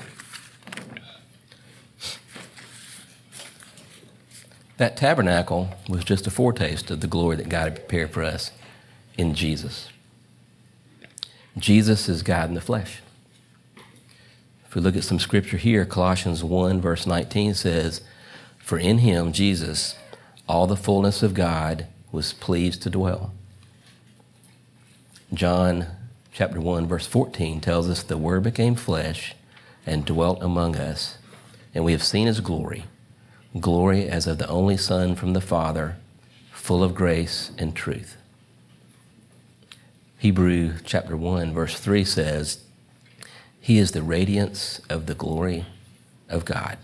That 4.78 4.96
tabernacle 4.96 5.70
was 5.90 6.04
just 6.04 6.28
a 6.28 6.32
foretaste 6.32 6.92
of 6.92 7.02
the 7.02 7.08
glory 7.08 7.36
that 7.38 7.50
God 7.50 7.64
had 7.64 7.76
prepared 7.76 8.12
for 8.12 8.22
us 8.22 8.52
in 9.18 9.34
Jesus. 9.34 9.90
Jesus 11.58 12.08
is 12.08 12.22
God 12.22 12.50
in 12.50 12.56
the 12.56 12.62
flesh. 12.62 13.00
If 14.68 14.76
we 14.76 14.82
look 14.82 14.96
at 14.96 15.04
some 15.04 15.18
scripture 15.18 15.58
here, 15.58 15.86
Colossians 15.86 16.44
1, 16.44 16.80
verse 16.80 17.08
19 17.08 17.56
says, 17.56 18.02
For 18.68 18.78
in 18.78 18.98
him, 18.98 19.32
Jesus, 19.32 19.96
all 20.46 20.68
the 20.68 20.76
fullness 20.76 21.24
of 21.24 21.34
God 21.34 21.88
was 22.12 22.34
pleased 22.34 22.82
to 22.82 22.90
dwell. 22.90 23.32
John 25.34 25.88
chapter 26.34 26.60
1, 26.60 26.86
verse 26.86 27.08
14 27.08 27.62
tells 27.62 27.90
us, 27.90 28.04
The 28.04 28.18
Word 28.18 28.44
became 28.44 28.76
flesh 28.76 29.36
and 29.86 30.04
dwelt 30.04 30.44
among 30.44 30.76
us, 30.76 31.18
and 31.74 31.86
we 31.86 31.94
have 31.94 32.04
seen 32.04 32.28
his 32.28 32.42
glory 32.42 32.84
glory 33.62 34.10
as 34.10 34.28
of 34.28 34.38
the 34.38 34.50
only 34.50 34.76
Son 34.76 35.16
from 35.16 35.32
the 35.32 35.40
Father, 35.40 35.96
full 36.52 36.84
of 36.84 36.94
grace 36.94 37.52
and 37.58 37.74
truth. 37.74 38.18
Hebrew 40.18 40.74
chapter 40.84 41.16
1, 41.16 41.54
verse 41.54 41.80
3 41.80 42.04
says, 42.04 42.66
He 43.62 43.78
is 43.78 43.92
the 43.92 44.04
radiance 44.04 44.82
of 44.90 45.06
the 45.06 45.16
glory 45.16 45.66
of 46.28 46.44
God. 46.44 46.78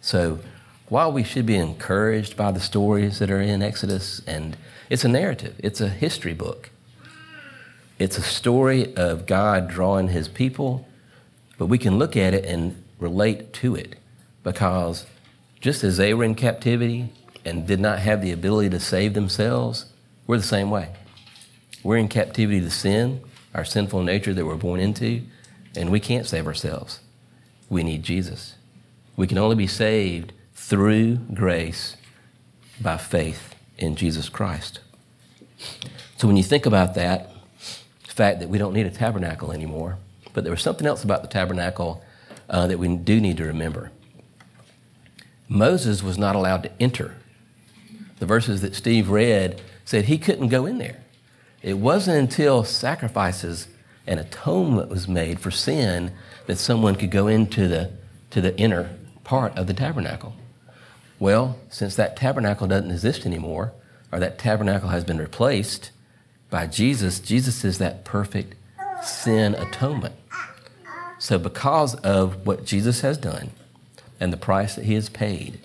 So, 0.00 0.40
while 0.88 1.10
we 1.10 1.24
should 1.24 1.46
be 1.46 1.56
encouraged 1.56 2.36
by 2.36 2.52
the 2.52 2.60
stories 2.60 3.18
that 3.18 3.30
are 3.30 3.40
in 3.40 3.62
Exodus, 3.62 4.20
and 4.26 4.56
it's 4.90 5.04
a 5.04 5.08
narrative, 5.08 5.54
it's 5.58 5.80
a 5.80 5.88
history 5.88 6.34
book, 6.34 6.70
it's 7.98 8.18
a 8.18 8.22
story 8.22 8.94
of 8.96 9.26
God 9.26 9.68
drawing 9.68 10.08
his 10.08 10.28
people, 10.28 10.86
but 11.58 11.66
we 11.66 11.78
can 11.78 11.98
look 11.98 12.16
at 12.16 12.34
it 12.34 12.44
and 12.44 12.82
relate 12.98 13.52
to 13.54 13.74
it 13.74 13.96
because 14.42 15.06
just 15.60 15.84
as 15.84 15.96
they 15.96 16.12
were 16.12 16.24
in 16.24 16.34
captivity 16.34 17.08
and 17.44 17.66
did 17.66 17.80
not 17.80 17.98
have 18.00 18.20
the 18.20 18.32
ability 18.32 18.68
to 18.70 18.80
save 18.80 19.14
themselves, 19.14 19.86
we're 20.26 20.36
the 20.36 20.42
same 20.42 20.70
way. 20.70 20.90
We're 21.82 21.98
in 21.98 22.08
captivity 22.08 22.60
to 22.60 22.70
sin, 22.70 23.20
our 23.54 23.64
sinful 23.64 24.02
nature 24.02 24.34
that 24.34 24.44
we're 24.44 24.56
born 24.56 24.80
into, 24.80 25.22
and 25.76 25.90
we 25.90 26.00
can't 26.00 26.26
save 26.26 26.46
ourselves. 26.46 27.00
We 27.68 27.82
need 27.82 28.02
Jesus. 28.02 28.56
We 29.16 29.26
can 29.26 29.38
only 29.38 29.56
be 29.56 29.66
saved 29.66 30.32
through 30.54 31.16
grace 31.34 31.96
by 32.80 32.96
faith 32.96 33.54
in 33.78 33.96
Jesus 33.96 34.28
Christ. 34.28 34.80
So 36.16 36.26
when 36.26 36.36
you 36.36 36.42
think 36.42 36.66
about 36.66 36.94
that, 36.94 37.30
fact 38.14 38.38
that 38.38 38.48
we 38.48 38.58
don't 38.58 38.72
need 38.72 38.86
a 38.86 38.90
tabernacle 38.90 39.50
anymore, 39.50 39.98
but 40.32 40.44
there 40.44 40.52
was 40.52 40.62
something 40.62 40.86
else 40.86 41.02
about 41.02 41.22
the 41.22 41.28
tabernacle 41.28 42.02
uh, 42.48 42.66
that 42.66 42.78
we 42.78 42.94
do 42.96 43.20
need 43.20 43.36
to 43.36 43.44
remember. 43.44 43.90
Moses 45.48 46.02
was 46.02 46.16
not 46.16 46.36
allowed 46.36 46.62
to 46.62 46.70
enter. 46.80 47.16
The 48.20 48.26
verses 48.26 48.60
that 48.60 48.74
Steve 48.74 49.10
read 49.10 49.60
said 49.84 50.04
he 50.04 50.16
couldn't 50.16 50.48
go 50.48 50.64
in 50.64 50.78
there. 50.78 51.00
It 51.60 51.78
wasn't 51.78 52.18
until 52.18 52.62
sacrifices 52.62 53.68
and 54.06 54.20
atonement 54.20 54.90
was 54.90 55.08
made 55.08 55.40
for 55.40 55.50
sin 55.50 56.12
that 56.46 56.56
someone 56.56 56.94
could 56.94 57.10
go 57.10 57.26
into 57.26 57.66
the, 57.66 57.90
to 58.30 58.40
the 58.40 58.56
inner 58.56 58.90
part 59.24 59.56
of 59.58 59.66
the 59.66 59.74
tabernacle. 59.74 60.34
Well, 61.24 61.56
since 61.70 61.96
that 61.96 62.18
tabernacle 62.18 62.66
doesn't 62.66 62.90
exist 62.90 63.24
anymore, 63.24 63.72
or 64.12 64.20
that 64.20 64.38
tabernacle 64.38 64.90
has 64.90 65.04
been 65.04 65.16
replaced 65.16 65.90
by 66.50 66.66
Jesus, 66.66 67.18
Jesus 67.18 67.64
is 67.64 67.78
that 67.78 68.04
perfect 68.04 68.56
sin 69.02 69.54
atonement. 69.54 70.16
So, 71.18 71.38
because 71.38 71.94
of 71.94 72.46
what 72.46 72.66
Jesus 72.66 73.00
has 73.00 73.16
done, 73.16 73.52
and 74.20 74.34
the 74.34 74.36
price 74.36 74.74
that 74.74 74.84
he 74.84 74.92
has 74.92 75.08
paid. 75.08 75.60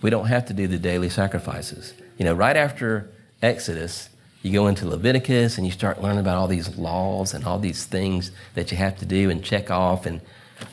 We 0.00 0.08
don't 0.08 0.28
have 0.28 0.46
to 0.46 0.54
do 0.54 0.66
the 0.66 0.78
daily 0.78 1.10
sacrifices. 1.10 1.92
You 2.16 2.24
know, 2.24 2.32
right 2.32 2.56
after 2.56 3.10
Exodus, 3.42 4.08
you 4.40 4.50
go 4.50 4.66
into 4.66 4.88
Leviticus 4.88 5.58
and 5.58 5.66
you 5.66 5.72
start 5.74 6.00
learning 6.00 6.20
about 6.20 6.38
all 6.38 6.48
these 6.48 6.78
laws 6.78 7.34
and 7.34 7.44
all 7.44 7.58
these 7.58 7.84
things 7.84 8.30
that 8.54 8.72
you 8.72 8.78
have 8.78 8.98
to 9.00 9.04
do 9.04 9.28
and 9.28 9.44
check 9.44 9.70
off. 9.70 10.06
And 10.06 10.22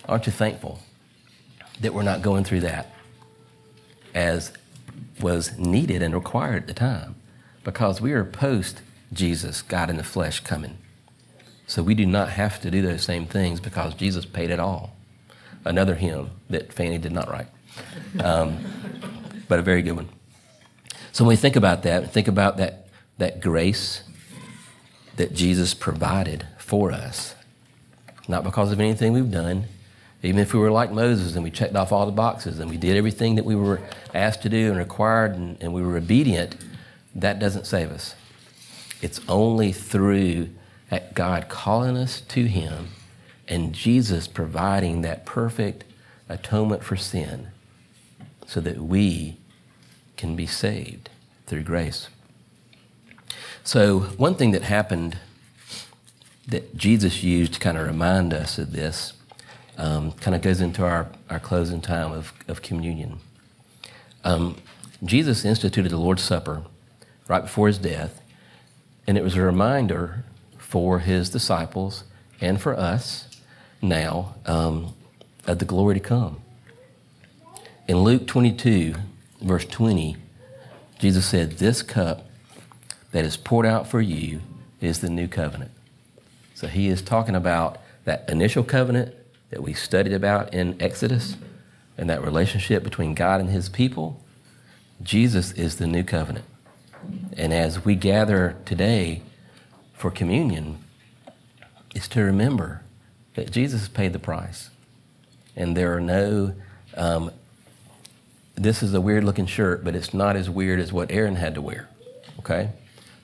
aren't 0.07 0.27
you 0.27 0.31
thankful 0.31 0.79
that 1.81 1.93
we're 1.93 2.03
not 2.03 2.21
going 2.21 2.45
through 2.45 2.61
that 2.61 2.93
as 4.13 4.51
was 5.19 5.57
needed 5.57 6.01
and 6.01 6.13
required 6.13 6.63
at 6.63 6.67
the 6.67 6.73
time? 6.73 7.15
Because 7.63 8.01
we 8.01 8.13
are 8.13 8.23
post 8.23 8.81
Jesus, 9.13 9.61
God 9.61 9.89
in 9.89 9.97
the 9.97 10.03
flesh, 10.03 10.39
coming. 10.39 10.77
So 11.65 11.83
we 11.83 11.95
do 11.95 12.05
not 12.05 12.29
have 12.29 12.61
to 12.61 12.71
do 12.71 12.81
those 12.81 13.03
same 13.03 13.25
things 13.25 13.59
because 13.59 13.93
Jesus 13.93 14.25
paid 14.25 14.49
it 14.51 14.59
all 14.59 14.97
another 15.67 15.95
hymn 15.95 16.29
that 16.49 16.71
Fanny 16.71 16.97
did 16.97 17.11
not 17.11 17.29
write, 17.29 17.47
um, 18.23 18.57
but 19.47 19.59
a 19.59 19.61
very 19.61 19.81
good 19.81 19.93
one. 19.93 20.09
So 21.11 21.23
when 21.23 21.29
we 21.29 21.35
think 21.35 21.55
about 21.55 21.83
that, 21.83 22.11
think 22.11 22.27
about 22.27 22.57
that, 22.57 22.87
that 23.17 23.41
grace 23.41 24.03
that 25.17 25.33
Jesus 25.33 25.73
provided 25.73 26.47
for 26.57 26.91
us, 26.91 27.35
not 28.27 28.43
because 28.43 28.71
of 28.71 28.79
anything 28.79 29.13
we've 29.13 29.31
done, 29.31 29.65
even 30.23 30.39
if 30.39 30.53
we 30.53 30.59
were 30.59 30.71
like 30.71 30.91
Moses 30.91 31.35
and 31.35 31.43
we 31.43 31.51
checked 31.51 31.75
off 31.75 31.91
all 31.91 32.05
the 32.05 32.11
boxes 32.11 32.59
and 32.59 32.69
we 32.69 32.77
did 32.77 32.97
everything 32.97 33.35
that 33.35 33.45
we 33.45 33.55
were 33.55 33.81
asked 34.13 34.41
to 34.43 34.49
do 34.49 34.69
and 34.69 34.77
required 34.77 35.35
and, 35.35 35.61
and 35.61 35.73
we 35.73 35.81
were 35.81 35.97
obedient, 35.97 36.55
that 37.15 37.39
doesn't 37.39 37.65
save 37.65 37.91
us. 37.91 38.15
It's 39.01 39.21
only 39.27 39.71
through 39.71 40.49
God 41.13 41.49
calling 41.49 41.97
us 41.97 42.21
to 42.21 42.45
Him 42.45 42.87
and 43.47 43.73
Jesus 43.73 44.27
providing 44.27 45.01
that 45.01 45.25
perfect 45.25 45.83
atonement 46.29 46.83
for 46.83 46.95
sin 46.95 47.49
so 48.45 48.59
that 48.61 48.77
we 48.77 49.37
can 50.15 50.35
be 50.35 50.45
saved 50.45 51.09
through 51.45 51.63
grace. 51.63 52.09
So, 53.63 53.99
one 54.17 54.35
thing 54.35 54.51
that 54.51 54.63
happened 54.63 55.17
that 56.47 56.77
Jesus 56.77 57.23
used 57.23 57.55
to 57.55 57.59
kind 57.59 57.77
of 57.77 57.85
remind 57.85 58.33
us 58.33 58.57
of 58.57 58.71
this 58.71 59.13
um, 59.77 60.11
kind 60.13 60.35
of 60.35 60.41
goes 60.41 60.59
into 60.59 60.83
our, 60.83 61.07
our 61.29 61.39
closing 61.39 61.81
time 61.81 62.11
of, 62.11 62.33
of 62.47 62.61
communion. 62.61 63.19
Um, 64.23 64.57
Jesus 65.03 65.45
instituted 65.45 65.89
the 65.89 65.97
Lord's 65.97 66.23
Supper 66.23 66.63
right 67.27 67.43
before 67.43 67.67
his 67.67 67.77
death, 67.77 68.21
and 69.05 69.17
it 69.17 69.23
was 69.23 69.35
a 69.35 69.41
reminder 69.41 70.25
for 70.57 70.99
his 70.99 71.29
disciples 71.29 72.03
and 72.41 72.59
for 72.59 72.77
us 72.77 73.29
now 73.81 74.35
um, 74.45 74.93
of 75.45 75.59
the 75.59 75.65
glory 75.65 75.93
to 75.93 75.99
come. 75.99 76.41
In 77.87 77.99
Luke 77.99 78.27
22, 78.27 78.95
verse 79.41 79.65
20, 79.65 80.17
Jesus 80.99 81.25
said, 81.25 81.53
This 81.53 81.81
cup 81.81 82.27
that 83.11 83.23
is 83.23 83.37
poured 83.37 83.65
out 83.65 83.87
for 83.87 84.01
you 84.01 84.41
is 84.81 84.99
the 84.99 85.09
new 85.09 85.27
covenant. 85.27 85.71
So 86.53 86.67
he 86.67 86.87
is 86.87 87.01
talking 87.01 87.35
about 87.35 87.79
that 88.03 88.27
initial 88.29 88.63
covenant 88.63 89.15
that 89.49 89.63
we 89.63 89.73
studied 89.73 90.13
about 90.13 90.53
in 90.53 90.75
Exodus 90.81 91.37
and 91.97 92.09
that 92.09 92.23
relationship 92.23 92.83
between 92.83 93.13
God 93.13 93.39
and 93.39 93.49
his 93.49 93.69
people. 93.69 94.23
Jesus 95.01 95.51
is 95.53 95.77
the 95.77 95.87
new 95.87 96.03
covenant. 96.03 96.45
And 97.37 97.53
as 97.53 97.85
we 97.85 97.95
gather 97.95 98.55
today 98.65 99.21
for 99.93 100.11
communion, 100.11 100.79
is 101.97 102.07
to 102.09 102.21
remember 102.21 102.83
that 103.33 103.51
Jesus 103.51 103.87
paid 103.87 104.13
the 104.13 104.19
price. 104.19 104.69
And 105.55 105.75
there 105.75 105.95
are 105.95 105.99
no, 105.99 106.53
um, 106.95 107.31
this 108.55 108.83
is 108.83 108.93
a 108.93 109.01
weird 109.01 109.23
looking 109.23 109.47
shirt, 109.47 109.83
but 109.83 109.95
it's 109.95 110.13
not 110.13 110.35
as 110.35 110.49
weird 110.49 110.79
as 110.79 110.93
what 110.93 111.11
Aaron 111.11 111.35
had 111.35 111.55
to 111.55 111.61
wear. 111.61 111.89
Okay? 112.39 112.69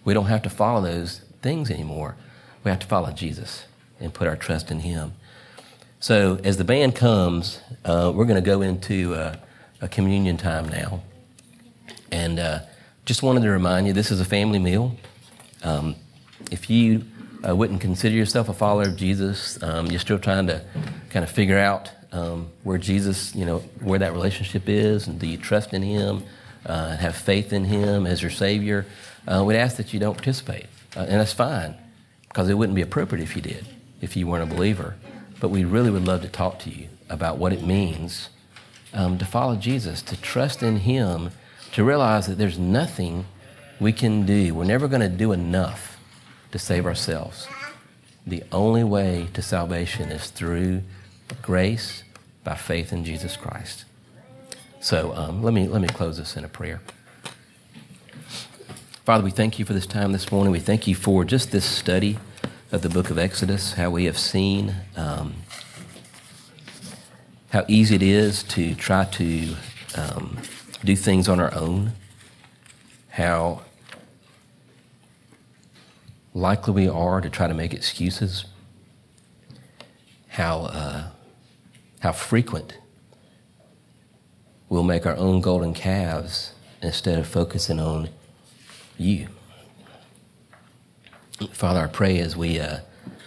We 0.04 0.14
don't 0.14 0.26
have 0.26 0.42
to 0.44 0.50
follow 0.50 0.82
those 0.82 1.22
things 1.42 1.70
anymore. 1.70 2.16
We 2.64 2.72
have 2.72 2.80
to 2.80 2.88
follow 2.88 3.12
Jesus 3.12 3.66
and 4.00 4.14
put 4.14 4.28
our 4.28 4.36
trust 4.36 4.72
in 4.72 4.80
Him. 4.80 5.14
So, 6.04 6.38
as 6.44 6.58
the 6.58 6.66
band 6.66 6.96
comes, 6.96 7.62
uh, 7.86 8.12
we're 8.14 8.26
going 8.26 8.36
to 8.36 8.46
go 8.46 8.62
into 8.62 9.16
uh, 9.16 9.38
a 9.80 9.88
communion 9.88 10.36
time 10.36 10.68
now. 10.68 11.02
And 12.12 12.40
uh, 12.40 12.60
just 13.06 13.24
wanted 13.24 13.44
to 13.44 13.50
remind 13.50 13.88
you 13.88 13.94
this 13.94 14.12
is 14.12 14.20
a 14.20 14.26
family 14.26 14.60
meal. 14.60 14.98
Um, 15.64 15.96
if 16.52 16.70
you 16.70 17.06
uh, 17.48 17.56
wouldn't 17.56 17.80
consider 17.80 18.14
yourself 18.14 18.50
a 18.50 18.54
follower 18.54 18.82
of 18.82 18.98
Jesus, 18.98 19.64
um, 19.64 19.86
you're 19.86 20.02
still 20.02 20.20
trying 20.20 20.48
to 20.48 20.62
kind 21.10 21.24
of 21.24 21.32
figure 21.32 21.58
out 21.58 21.90
um, 22.12 22.50
where 22.64 22.78
Jesus, 22.78 23.34
you 23.34 23.46
know, 23.46 23.60
where 23.80 24.00
that 24.00 24.12
relationship 24.12 24.68
is, 24.68 25.08
and 25.08 25.18
do 25.22 25.26
you 25.26 25.38
trust 25.38 25.74
in 25.74 25.84
Him, 25.84 26.24
uh, 26.66 26.98
have 26.98 27.16
faith 27.16 27.54
in 27.54 27.64
Him 27.64 28.06
as 28.06 28.22
your 28.22 28.30
Savior, 28.30 28.86
uh, 29.26 29.42
we'd 29.42 29.56
ask 29.56 29.78
that 29.78 29.94
you 29.94 30.02
don't 30.02 30.16
participate. 30.16 30.66
And 30.98 31.22
that's 31.22 31.32
fine, 31.32 31.76
because 32.28 32.50
it 32.50 32.56
wouldn't 32.56 32.76
be 32.76 32.82
appropriate 32.82 33.24
if 33.24 33.38
you 33.38 33.42
did, 33.42 33.66
if 34.02 34.18
you 34.18 34.28
weren't 34.28 34.52
a 34.52 34.54
believer. 34.54 34.98
But 35.44 35.50
we 35.50 35.66
really 35.66 35.90
would 35.90 36.08
love 36.08 36.22
to 36.22 36.30
talk 36.30 36.60
to 36.60 36.70
you 36.70 36.88
about 37.10 37.38
what 37.38 37.52
it 37.52 37.62
means 37.62 38.30
um, 38.94 39.18
to 39.18 39.26
follow 39.26 39.58
Jesus, 39.58 40.02
to 40.04 40.16
trust 40.16 40.64
in 40.64 40.78
Him, 40.78 41.32
to 41.74 41.84
realize 41.84 42.28
that 42.28 42.38
there's 42.38 42.58
nothing 42.58 43.26
we 43.78 43.92
can 43.92 44.26
do. 44.26 44.56
We're 44.56 44.64
never 44.64 44.88
going 44.88 45.02
to 45.02 45.10
do 45.10 45.34
enough 45.34 46.00
to 46.54 46.60
save 46.60 46.86
ourselves. 46.86 47.50
The 48.26 48.42
only 48.54 48.86
way 48.86 49.28
to 49.34 49.42
salvation 49.42 50.12
is 50.12 50.30
through 50.30 50.84
grace 51.42 52.04
by 52.46 52.56
faith 52.56 52.94
in 52.94 53.04
Jesus 53.04 53.36
Christ. 53.36 53.84
So 54.80 55.14
um, 55.14 55.44
let, 55.44 55.54
me, 55.54 55.68
let 55.68 55.82
me 55.82 55.90
close 55.90 56.20
this 56.20 56.38
in 56.38 56.46
a 56.46 56.48
prayer. 56.48 56.80
Father, 59.04 59.26
we 59.26 59.32
thank 59.32 59.60
you 59.60 59.66
for 59.66 59.74
this 59.74 59.88
time 59.88 60.14
this 60.14 60.32
morning. 60.32 60.54
We 60.54 60.62
thank 60.62 60.88
you 60.88 60.96
for 60.96 61.26
just 61.26 61.52
this 61.52 61.66
study 61.66 62.18
of 62.74 62.82
the 62.82 62.90
book 62.90 63.12
of 63.12 63.20
Exodus, 63.20 63.74
how 63.74 63.92
we 63.92 64.06
have 64.06 64.18
seen 64.18 64.74
um, 64.98 65.36
how 67.52 67.64
easy 67.68 67.94
it 67.94 68.02
is 68.02 68.42
to 68.42 68.74
try 68.74 69.06
to 69.06 69.56
um, 69.96 70.40
do 70.84 70.96
things 70.96 71.30
on 71.30 71.40
our 71.40 71.54
own, 71.54 71.92
how 73.10 73.62
likely 76.34 76.74
we 76.74 76.90
are 76.90 77.22
to 77.22 77.30
try 77.30 77.48
to 77.48 77.54
make 77.54 77.76
excuses, 77.76 78.46
how, 80.30 80.62
uh, 80.62 81.04
how 82.00 82.12
frequent 82.12 82.80
we'll 84.68 84.82
make 84.82 85.06
our 85.06 85.16
own 85.16 85.42
golden 85.42 85.76
calves 85.76 86.56
instead 86.82 87.20
of 87.20 87.28
focusing 87.28 87.80
on 87.80 88.10
you. 88.98 89.28
Father, 91.52 91.82
I 91.82 91.88
pray 91.88 92.20
as 92.20 92.36
we 92.36 92.60
uh, 92.60 92.80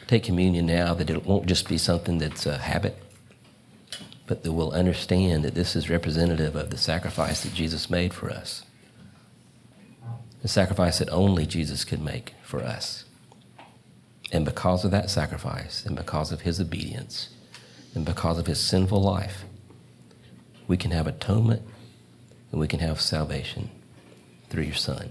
take 0.06 0.24
communion 0.24 0.66
now 0.66 0.94
that 0.94 1.10
it 1.10 1.24
won't 1.24 1.46
just 1.46 1.68
be 1.68 1.78
something 1.78 2.18
that's 2.18 2.46
a 2.46 2.58
habit, 2.58 2.96
but 4.26 4.42
that 4.42 4.52
we'll 4.52 4.72
understand 4.72 5.44
that 5.44 5.54
this 5.54 5.76
is 5.76 5.90
representative 5.90 6.56
of 6.56 6.70
the 6.70 6.78
sacrifice 6.78 7.42
that 7.42 7.54
Jesus 7.54 7.90
made 7.90 8.14
for 8.14 8.30
us. 8.30 8.64
The 10.42 10.48
sacrifice 10.48 10.98
that 10.98 11.10
only 11.10 11.46
Jesus 11.46 11.84
could 11.84 12.00
make 12.00 12.34
for 12.42 12.62
us. 12.62 13.04
And 14.32 14.44
because 14.44 14.84
of 14.84 14.90
that 14.90 15.10
sacrifice, 15.10 15.84
and 15.86 15.96
because 15.96 16.32
of 16.32 16.42
his 16.42 16.60
obedience, 16.60 17.30
and 17.94 18.04
because 18.04 18.38
of 18.38 18.46
his 18.46 18.60
sinful 18.60 19.00
life, 19.00 19.44
we 20.68 20.76
can 20.76 20.90
have 20.90 21.06
atonement 21.06 21.62
and 22.50 22.60
we 22.60 22.68
can 22.68 22.80
have 22.80 23.00
salvation 23.00 23.70
through 24.50 24.64
your 24.64 24.74
Son. 24.74 25.10